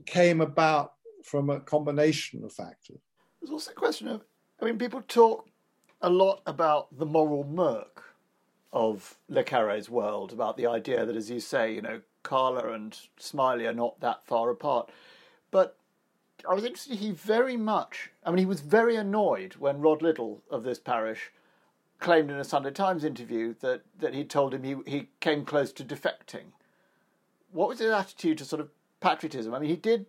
came 0.06 0.42
about 0.42 0.94
from 1.24 1.50
a 1.50 1.60
combination 1.60 2.44
of 2.44 2.52
factors. 2.52 3.00
There's 3.42 3.52
also 3.52 3.72
a 3.72 3.76
question 3.76 4.08
of, 4.08 4.24
I 4.62 4.66
mean, 4.66 4.78
people 4.78 5.02
talk 5.08 5.48
a 6.02 6.10
lot 6.10 6.42
about 6.46 6.98
the 6.98 7.06
moral 7.06 7.44
murk 7.44 8.04
of 8.74 9.18
Le 9.30 9.44
Carre's 9.44 9.90
world, 9.90 10.32
about 10.32 10.58
the 10.58 10.66
idea 10.66 11.06
that, 11.06 11.16
as 11.16 11.30
you 11.30 11.40
say, 11.40 11.74
you 11.74 11.82
know, 11.82 12.02
Karla 12.24 12.74
and 12.74 12.98
Smiley 13.18 13.68
are 13.68 13.74
not 13.74 14.00
that 14.00 14.24
far 14.26 14.50
apart. 14.50 14.90
But 15.52 15.78
I 16.50 16.54
was 16.54 16.64
interested. 16.64 16.98
He 16.98 17.12
very 17.12 17.58
much. 17.58 18.10
I 18.24 18.30
mean, 18.30 18.40
he 18.40 18.46
was 18.46 18.62
very 18.62 18.96
annoyed 18.96 19.56
when 19.56 19.82
Rod 19.82 20.02
Liddle 20.02 20.42
of 20.50 20.64
this 20.64 20.80
parish 20.80 21.32
claimed 22.00 22.32
in 22.32 22.38
a 22.38 22.44
Sunday 22.44 22.72
Times 22.72 23.04
interview 23.04 23.54
that 23.62 23.82
that 24.00 24.14
he 24.14 24.24
told 24.24 24.54
him 24.54 24.64
he 24.64 24.76
he 24.88 25.10
came 25.20 25.46
close 25.46 25.72
to 25.74 25.84
defecting. 25.84 26.54
What 27.52 27.70
was 27.70 27.80
his 27.80 27.92
attitude 27.92 28.38
to 28.40 28.46
sort 28.46 28.62
of 28.62 28.70
patriotism? 29.00 29.54
I 29.54 29.60
mean, 29.60 29.70
he 29.70 29.76
did 29.76 30.06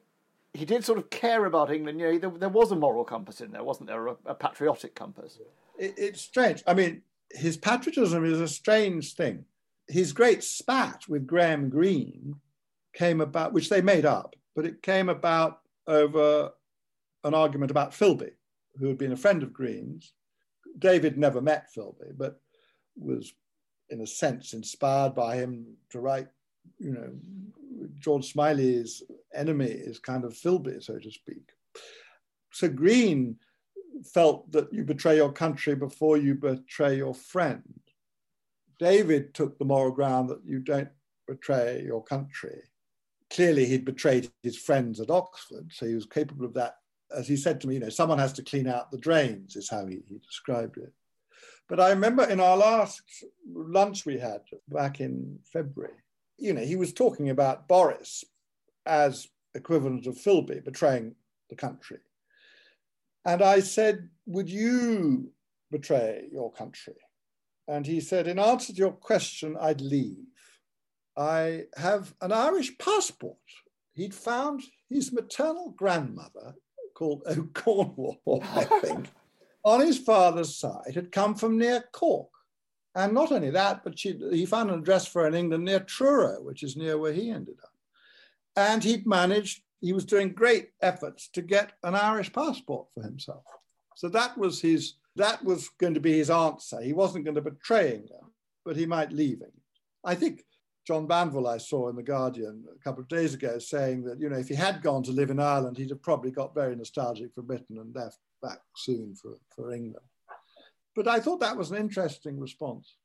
he 0.55 0.65
did 0.65 0.85
sort 0.85 0.99
of 0.99 1.11
care 1.11 1.47
about 1.47 1.73
England. 1.73 1.99
You 1.99 2.13
know, 2.13 2.19
there, 2.19 2.39
there 2.39 2.49
was 2.49 2.73
a 2.73 2.77
moral 2.77 3.05
compass 3.05 3.41
in 3.41 3.53
there, 3.53 3.65
wasn't 3.65 3.89
there? 3.89 4.09
A, 4.09 4.17
a 4.27 4.35
patriotic 4.35 4.95
compass. 4.95 5.39
It, 5.79 5.95
it's 5.97 6.21
strange. 6.21 6.63
I 6.67 6.75
mean, 6.75 7.03
his 7.31 7.57
patriotism 7.57 8.25
is 8.25 8.41
a 8.41 8.49
strange 8.49 9.15
thing. 9.15 9.45
His 9.89 10.13
great 10.13 10.45
spat 10.45 11.09
with 11.09 11.27
Graham 11.27 11.71
Greene 11.71 12.37
came 12.93 13.21
about, 13.21 13.53
which 13.53 13.69
they 13.69 13.81
made 13.81 14.05
up, 14.05 14.37
but 14.55 14.67
it 14.67 14.83
came 14.83 15.09
about 15.09 15.61
over 15.87 16.53
an 17.25 17.35
argument 17.35 17.71
about 17.71 17.93
Philby, 17.93 18.33
who 18.79 18.89
had 18.89 18.99
been 18.99 19.13
a 19.13 19.17
friend 19.17 19.43
of 19.43 19.53
Greene's. 19.53 20.13
David 20.79 21.19
never 21.19 21.41
met 21.41 21.73
Philby, 21.75 22.13
but 22.17 22.41
was, 22.97 23.33
in 23.91 24.01
a 24.01 24.07
sense, 24.07 24.53
inspired 24.53 25.15
by 25.15 25.37
him 25.37 25.77
to 25.91 26.01
write, 26.01 26.29
you 26.79 26.92
know, 26.92 27.11
George 27.98 28.33
Smiley's 28.33 29.03
enemy 29.35 29.66
is 29.66 29.98
kind 29.98 30.25
of 30.25 30.33
Philby, 30.33 30.83
so 30.83 30.98
to 30.98 31.11
speak. 31.11 31.51
So 32.53 32.68
Greene 32.68 33.37
felt 34.12 34.51
that 34.53 34.72
you 34.72 34.85
betray 34.85 35.16
your 35.16 35.33
country 35.33 35.75
before 35.75 36.16
you 36.16 36.35
betray 36.35 36.96
your 36.96 37.14
friend. 37.14 37.62
David 38.79 39.35
took 39.35 39.59
the 39.59 39.64
moral 39.64 39.92
ground 39.92 40.29
that 40.29 40.40
you 40.44 40.59
don't 40.59 40.88
betray 41.27 41.83
your 41.85 42.03
country 42.03 42.62
clearly 43.33 43.64
he'd 43.64 43.85
betrayed 43.85 44.31
his 44.42 44.59
friends 44.59 45.01
at 45.01 45.11
Oxford, 45.11 45.70
so 45.72 45.87
he 45.87 45.94
was 45.94 46.07
capable 46.07 46.44
of 46.44 46.55
that. 46.55 46.77
As 47.16 47.27
he 47.27 47.37
said 47.37 47.61
to 47.61 47.68
me, 47.68 47.75
you 47.75 47.81
know, 47.81 47.88
someone 47.88 48.18
has 48.18 48.33
to 48.35 48.42
clean 48.42 48.66
out 48.66 48.90
the 48.90 48.98
drains, 48.98 49.57
is 49.57 49.70
how 49.70 49.87
he, 49.87 50.03
he 50.09 50.18
described 50.18 50.79
it. 50.79 50.92
But 51.68 51.81
I 51.81 51.90
remember 51.90 52.25
in 52.25 52.40
our 52.40 52.57
last 52.57 53.03
lunch 53.51 54.05
we 54.05 54.18
had 54.18 54.42
back 54.68 55.01
in 55.01 55.38
February, 55.53 55.94
you 56.43 56.53
know, 56.53 56.63
he 56.63 56.77
was 56.77 56.93
talking 56.93 57.31
about 57.31 57.69
Boris 57.69 58.25
as 58.85 59.29
equivalent 59.55 60.07
of 60.07 60.17
Philby 60.17 60.65
betraying 60.65 61.15
the 61.49 61.55
country. 61.55 61.99
And 63.25 63.41
I 63.41 63.61
said, 63.61 64.09
Would 64.27 64.51
you 64.51 65.31
betray 65.71 66.29
your 66.33 66.53
country? 66.53 66.97
And 67.69 67.87
he 67.87 68.01
said, 68.01 68.27
In 68.27 68.41
answer 68.41 68.73
to 68.73 68.79
your 68.79 68.93
question, 68.93 69.57
I'd 69.61 69.81
leave. 69.81 70.27
I 71.17 71.65
have 71.77 72.13
an 72.21 72.33
Irish 72.33 72.77
passport. 72.79 73.37
He'd 73.93 74.15
found 74.15 74.63
his 74.89 75.13
maternal 75.13 75.71
grandmother, 75.77 76.57
called 76.95 77.23
O'Cornwall, 77.29 78.43
I 78.43 78.65
think, 78.65 79.11
on 79.65 79.81
his 79.81 79.99
father's 79.99 80.57
side, 80.57 80.95
had 80.95 81.13
come 81.13 81.37
from 81.37 81.57
near 81.57 81.85
Cork. 81.93 82.32
And 82.95 83.15
not 83.15 83.33
only 83.33 83.51
that, 83.51 83.85
but 83.85 83.99
she, 83.99 84.19
he 84.31 84.45
found 84.45 84.71
an 84.71 84.81
address 84.81 85.07
for 85.07 85.23
her 85.23 85.29
in 85.29 85.35
England 85.35 85.65
near 85.65 85.81
Truro, 85.81 86.43
which 86.43 86.63
is 86.63 86.77
near 86.77 86.99
where 86.99 87.13
he 87.13 87.31
ended 87.31 87.57
up. 87.63 87.71
And 88.55 88.85
he'd 88.85 89.07
managed, 89.07 89.63
he 89.81 89.93
was 89.93 90.05
doing 90.05 90.33
great 90.33 90.71
efforts 90.83 91.29
to 91.29 91.43
get 91.43 91.73
an 91.83 91.95
Irish 91.95 92.33
passport 92.33 92.89
for 92.93 93.03
himself. 93.03 93.45
So 93.97 94.09
that 94.11 94.37
was 94.37 94.61
his, 94.61 94.95
that 95.17 95.43
was 95.43 95.71
going 95.81 95.95
to 95.95 96.01
be 96.01 96.19
his 96.19 96.31
answer. 96.31 96.83
He 96.83 96.93
wasn't 96.93 97.25
going 97.25 97.35
to 97.37 97.41
betray 97.41 97.95
England, 97.95 98.31
but 98.65 98.77
he 98.77 98.85
might 98.85 99.13
leave 99.13 99.35
England. 99.35 99.53
I 100.05 100.15
think 100.15 100.45
John 100.87 101.07
Banville, 101.07 101.47
I 101.47 101.59
saw 101.59 101.89
in 101.89 101.97
The 101.97 102.03
Guardian 102.03 102.65
a 102.75 102.83
couple 102.83 103.03
of 103.03 103.09
days 103.09 103.35
ago, 103.35 103.59
saying 103.59 104.05
that, 104.05 104.21
you 104.21 104.29
know, 104.29 104.39
if 104.39 104.49
he 104.49 104.55
had 104.55 104.83
gone 104.83 105.03
to 105.05 105.13
live 105.13 105.31
in 105.31 105.41
Ireland, 105.41 105.79
he'd 105.79 105.91
have 105.91 106.03
probably 106.03 106.31
got 106.31 106.55
very 106.55 106.75
nostalgic 106.77 107.33
for 107.33 107.43
Britain 107.43 107.79
and 107.79 107.95
left 107.95 108.19
back 108.43 108.59
soon 108.77 109.15
for, 109.15 109.37
for 109.55 109.73
England. 109.73 110.05
But 110.95 111.09
I 111.09 111.21
thought 111.21 111.41
that 111.41 111.57
was 111.57 111.71
an 111.71 111.79
interesting 111.79 112.39
response. 112.39 112.97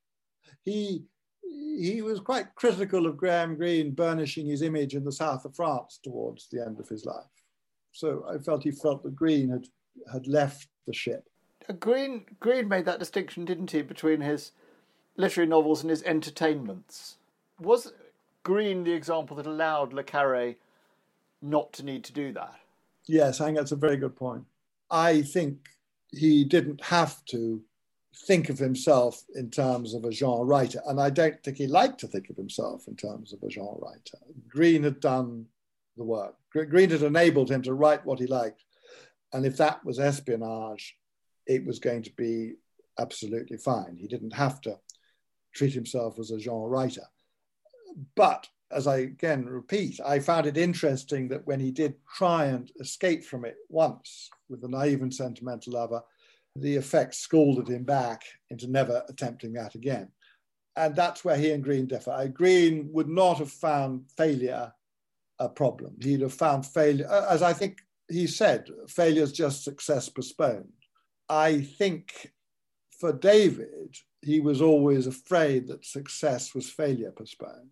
He, 0.63 1.05
he 1.43 2.01
was 2.01 2.19
quite 2.19 2.55
critical 2.55 3.05
of 3.05 3.17
Graham 3.17 3.55
Greene 3.55 3.91
burnishing 3.91 4.47
his 4.47 4.61
image 4.61 4.93
in 4.93 5.03
the 5.03 5.11
south 5.11 5.45
of 5.45 5.55
France 5.55 5.99
towards 6.03 6.47
the 6.49 6.61
end 6.61 6.79
of 6.79 6.89
his 6.89 7.05
life. 7.05 7.25
So 7.91 8.25
I 8.29 8.37
felt 8.37 8.63
he 8.63 8.71
felt 8.71 9.03
that 9.03 9.15
Greene 9.15 9.49
had, 9.49 9.65
had 10.11 10.27
left 10.27 10.67
the 10.85 10.93
ship. 10.93 11.29
Uh, 11.69 11.73
Greene, 11.73 12.25
Greene 12.39 12.67
made 12.67 12.85
that 12.85 12.99
distinction, 12.99 13.45
didn't 13.45 13.71
he, 13.71 13.81
between 13.81 14.21
his 14.21 14.51
literary 15.15 15.47
novels 15.47 15.81
and 15.81 15.89
his 15.89 16.03
entertainments? 16.03 17.17
was 17.59 17.93
Greene 18.43 18.83
the 18.83 18.93
example 18.93 19.35
that 19.37 19.47
allowed 19.47 19.93
Le 19.93 20.03
Carre 20.03 20.55
not 21.41 21.73
to 21.73 21.83
need 21.83 22.03
to 22.05 22.13
do 22.13 22.31
that? 22.33 22.55
Yes, 23.05 23.41
I 23.41 23.45
think 23.45 23.57
that's 23.57 23.71
a 23.71 23.77
very 23.77 23.97
good 23.97 24.15
point. 24.15 24.43
I 24.91 25.21
think 25.21 25.57
he 26.11 26.43
didn't 26.43 26.83
have 26.83 27.23
to 27.25 27.61
think 28.25 28.49
of 28.49 28.57
himself 28.57 29.23
in 29.35 29.49
terms 29.49 29.93
of 29.93 30.03
a 30.03 30.11
genre 30.11 30.43
writer, 30.43 30.81
and 30.87 30.99
I 30.99 31.09
don't 31.09 31.41
think 31.43 31.57
he 31.57 31.67
liked 31.67 31.99
to 32.01 32.07
think 32.07 32.29
of 32.29 32.35
himself 32.35 32.87
in 32.87 32.95
terms 32.95 33.33
of 33.33 33.43
a 33.43 33.49
genre 33.49 33.77
writer. 33.79 34.17
Greene 34.47 34.83
had 34.83 34.99
done 34.99 35.45
the 35.95 36.03
work. 36.03 36.35
Greene 36.51 36.89
had 36.89 37.03
enabled 37.03 37.49
him 37.49 37.61
to 37.63 37.73
write 37.73 38.05
what 38.05 38.19
he 38.19 38.27
liked, 38.27 38.63
and 39.33 39.45
if 39.45 39.57
that 39.57 39.83
was 39.85 39.99
espionage, 39.99 40.97
it 41.45 41.65
was 41.65 41.79
going 41.79 42.03
to 42.03 42.11
be 42.17 42.53
absolutely 42.99 43.57
fine. 43.57 43.95
He 43.95 44.07
didn't 44.07 44.33
have 44.33 44.61
to 44.61 44.77
treat 45.53 45.73
himself 45.73 46.19
as 46.19 46.31
a 46.31 46.39
genre 46.39 46.67
writer. 46.67 47.05
But 48.15 48.47
as 48.71 48.85
I 48.87 48.97
again 48.97 49.45
repeat, 49.45 49.99
I 50.05 50.19
found 50.19 50.45
it 50.45 50.57
interesting 50.57 51.29
that 51.29 51.47
when 51.47 51.59
he 51.59 51.71
did 51.71 51.95
try 52.15 52.45
and 52.45 52.69
escape 52.79 53.23
from 53.23 53.45
it 53.45 53.55
once 53.69 54.29
with 54.49 54.61
the 54.61 54.67
naive 54.67 55.01
and 55.01 55.13
sentimental 55.13 55.73
lover, 55.73 56.03
the 56.61 56.75
effect 56.75 57.15
scalded 57.15 57.67
him 57.67 57.83
back 57.83 58.23
into 58.49 58.67
never 58.67 59.03
attempting 59.09 59.53
that 59.53 59.75
again. 59.75 60.09
And 60.75 60.95
that's 60.95 61.25
where 61.25 61.37
he 61.37 61.51
and 61.51 61.63
Greene 61.63 61.87
differ. 61.87 62.11
Uh, 62.11 62.27
Greene 62.27 62.89
would 62.91 63.09
not 63.09 63.39
have 63.39 63.51
found 63.51 64.05
failure 64.15 64.71
a 65.39 65.49
problem. 65.49 65.95
He'd 66.01 66.21
have 66.21 66.33
found 66.33 66.65
failure, 66.65 67.07
uh, 67.09 67.27
as 67.29 67.41
I 67.41 67.53
think 67.53 67.79
he 68.09 68.27
said, 68.27 68.69
failure 68.87 69.23
is 69.23 69.31
just 69.31 69.63
success 69.63 70.09
postponed. 70.09 70.71
I 71.29 71.61
think 71.61 72.31
for 72.99 73.11
David, 73.11 73.95
he 74.21 74.39
was 74.39 74.61
always 74.61 75.07
afraid 75.07 75.67
that 75.67 75.85
success 75.85 76.55
was 76.55 76.69
failure 76.69 77.11
postponed. 77.11 77.69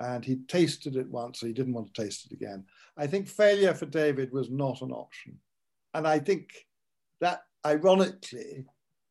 And 0.00 0.24
he 0.24 0.36
tasted 0.48 0.96
it 0.96 1.08
once, 1.08 1.40
so 1.40 1.46
he 1.46 1.52
didn't 1.52 1.72
want 1.72 1.92
to 1.92 2.02
taste 2.02 2.26
it 2.26 2.32
again. 2.32 2.64
I 2.96 3.06
think 3.06 3.28
failure 3.28 3.74
for 3.74 3.86
David 3.86 4.32
was 4.32 4.50
not 4.50 4.82
an 4.82 4.90
option. 4.90 5.38
And 5.94 6.06
I 6.06 6.18
think 6.18 6.50
that 7.20 7.44
ironically 7.66 8.64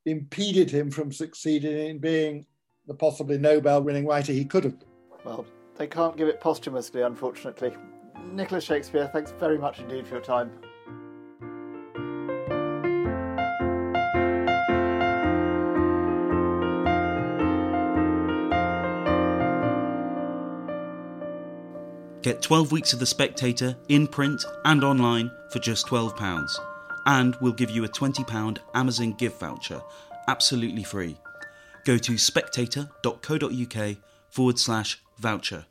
impeded 0.06 0.70
him 0.70 0.92
from 0.92 1.12
succeeding 1.12 1.90
in 1.90 2.00
being 2.00 2.46
the 2.88 2.94
possibly 2.94 3.38
Nobel 3.38 3.82
winning 3.82 4.06
writer 4.06 4.34
he 4.34 4.46
could 4.46 4.64
have 4.64 4.80
been. 4.80 4.90
Well, 5.24 5.46
they 5.78 5.88
can't 5.88 6.18
give 6.18 6.28
it 6.28 6.42
posthumously, 6.42 7.02
unfortunately. 7.02 7.74
Nicholas 8.32 8.64
Shakespeare, 8.64 9.10
thanks 9.12 9.32
very 9.40 9.58
much 9.58 9.80
indeed 9.80 10.08
for 10.08 10.16
your 10.16 10.24
time. 10.24 10.52
Get 22.22 22.42
12 22.42 22.72
weeks 22.72 22.94
of 22.94 23.00
The 23.00 23.06
Spectator 23.06 23.76
in 23.90 24.08
print 24.08 24.46
and 24.64 24.82
online 24.84 25.30
for 25.52 25.60
just 25.60 25.88
£12. 25.88 26.73
And 27.06 27.36
we'll 27.42 27.54
give 27.54 27.70
you 27.70 27.84
a 27.84 27.90
£20 27.90 28.58
Amazon 28.74 29.14
gift 29.14 29.40
voucher 29.40 29.82
absolutely 30.28 30.84
free. 30.84 31.18
Go 31.86 31.98
to 31.98 32.18
spectator.co.uk 32.18 33.98
forward 34.30 34.60
slash 34.60 35.02
voucher. 35.20 35.66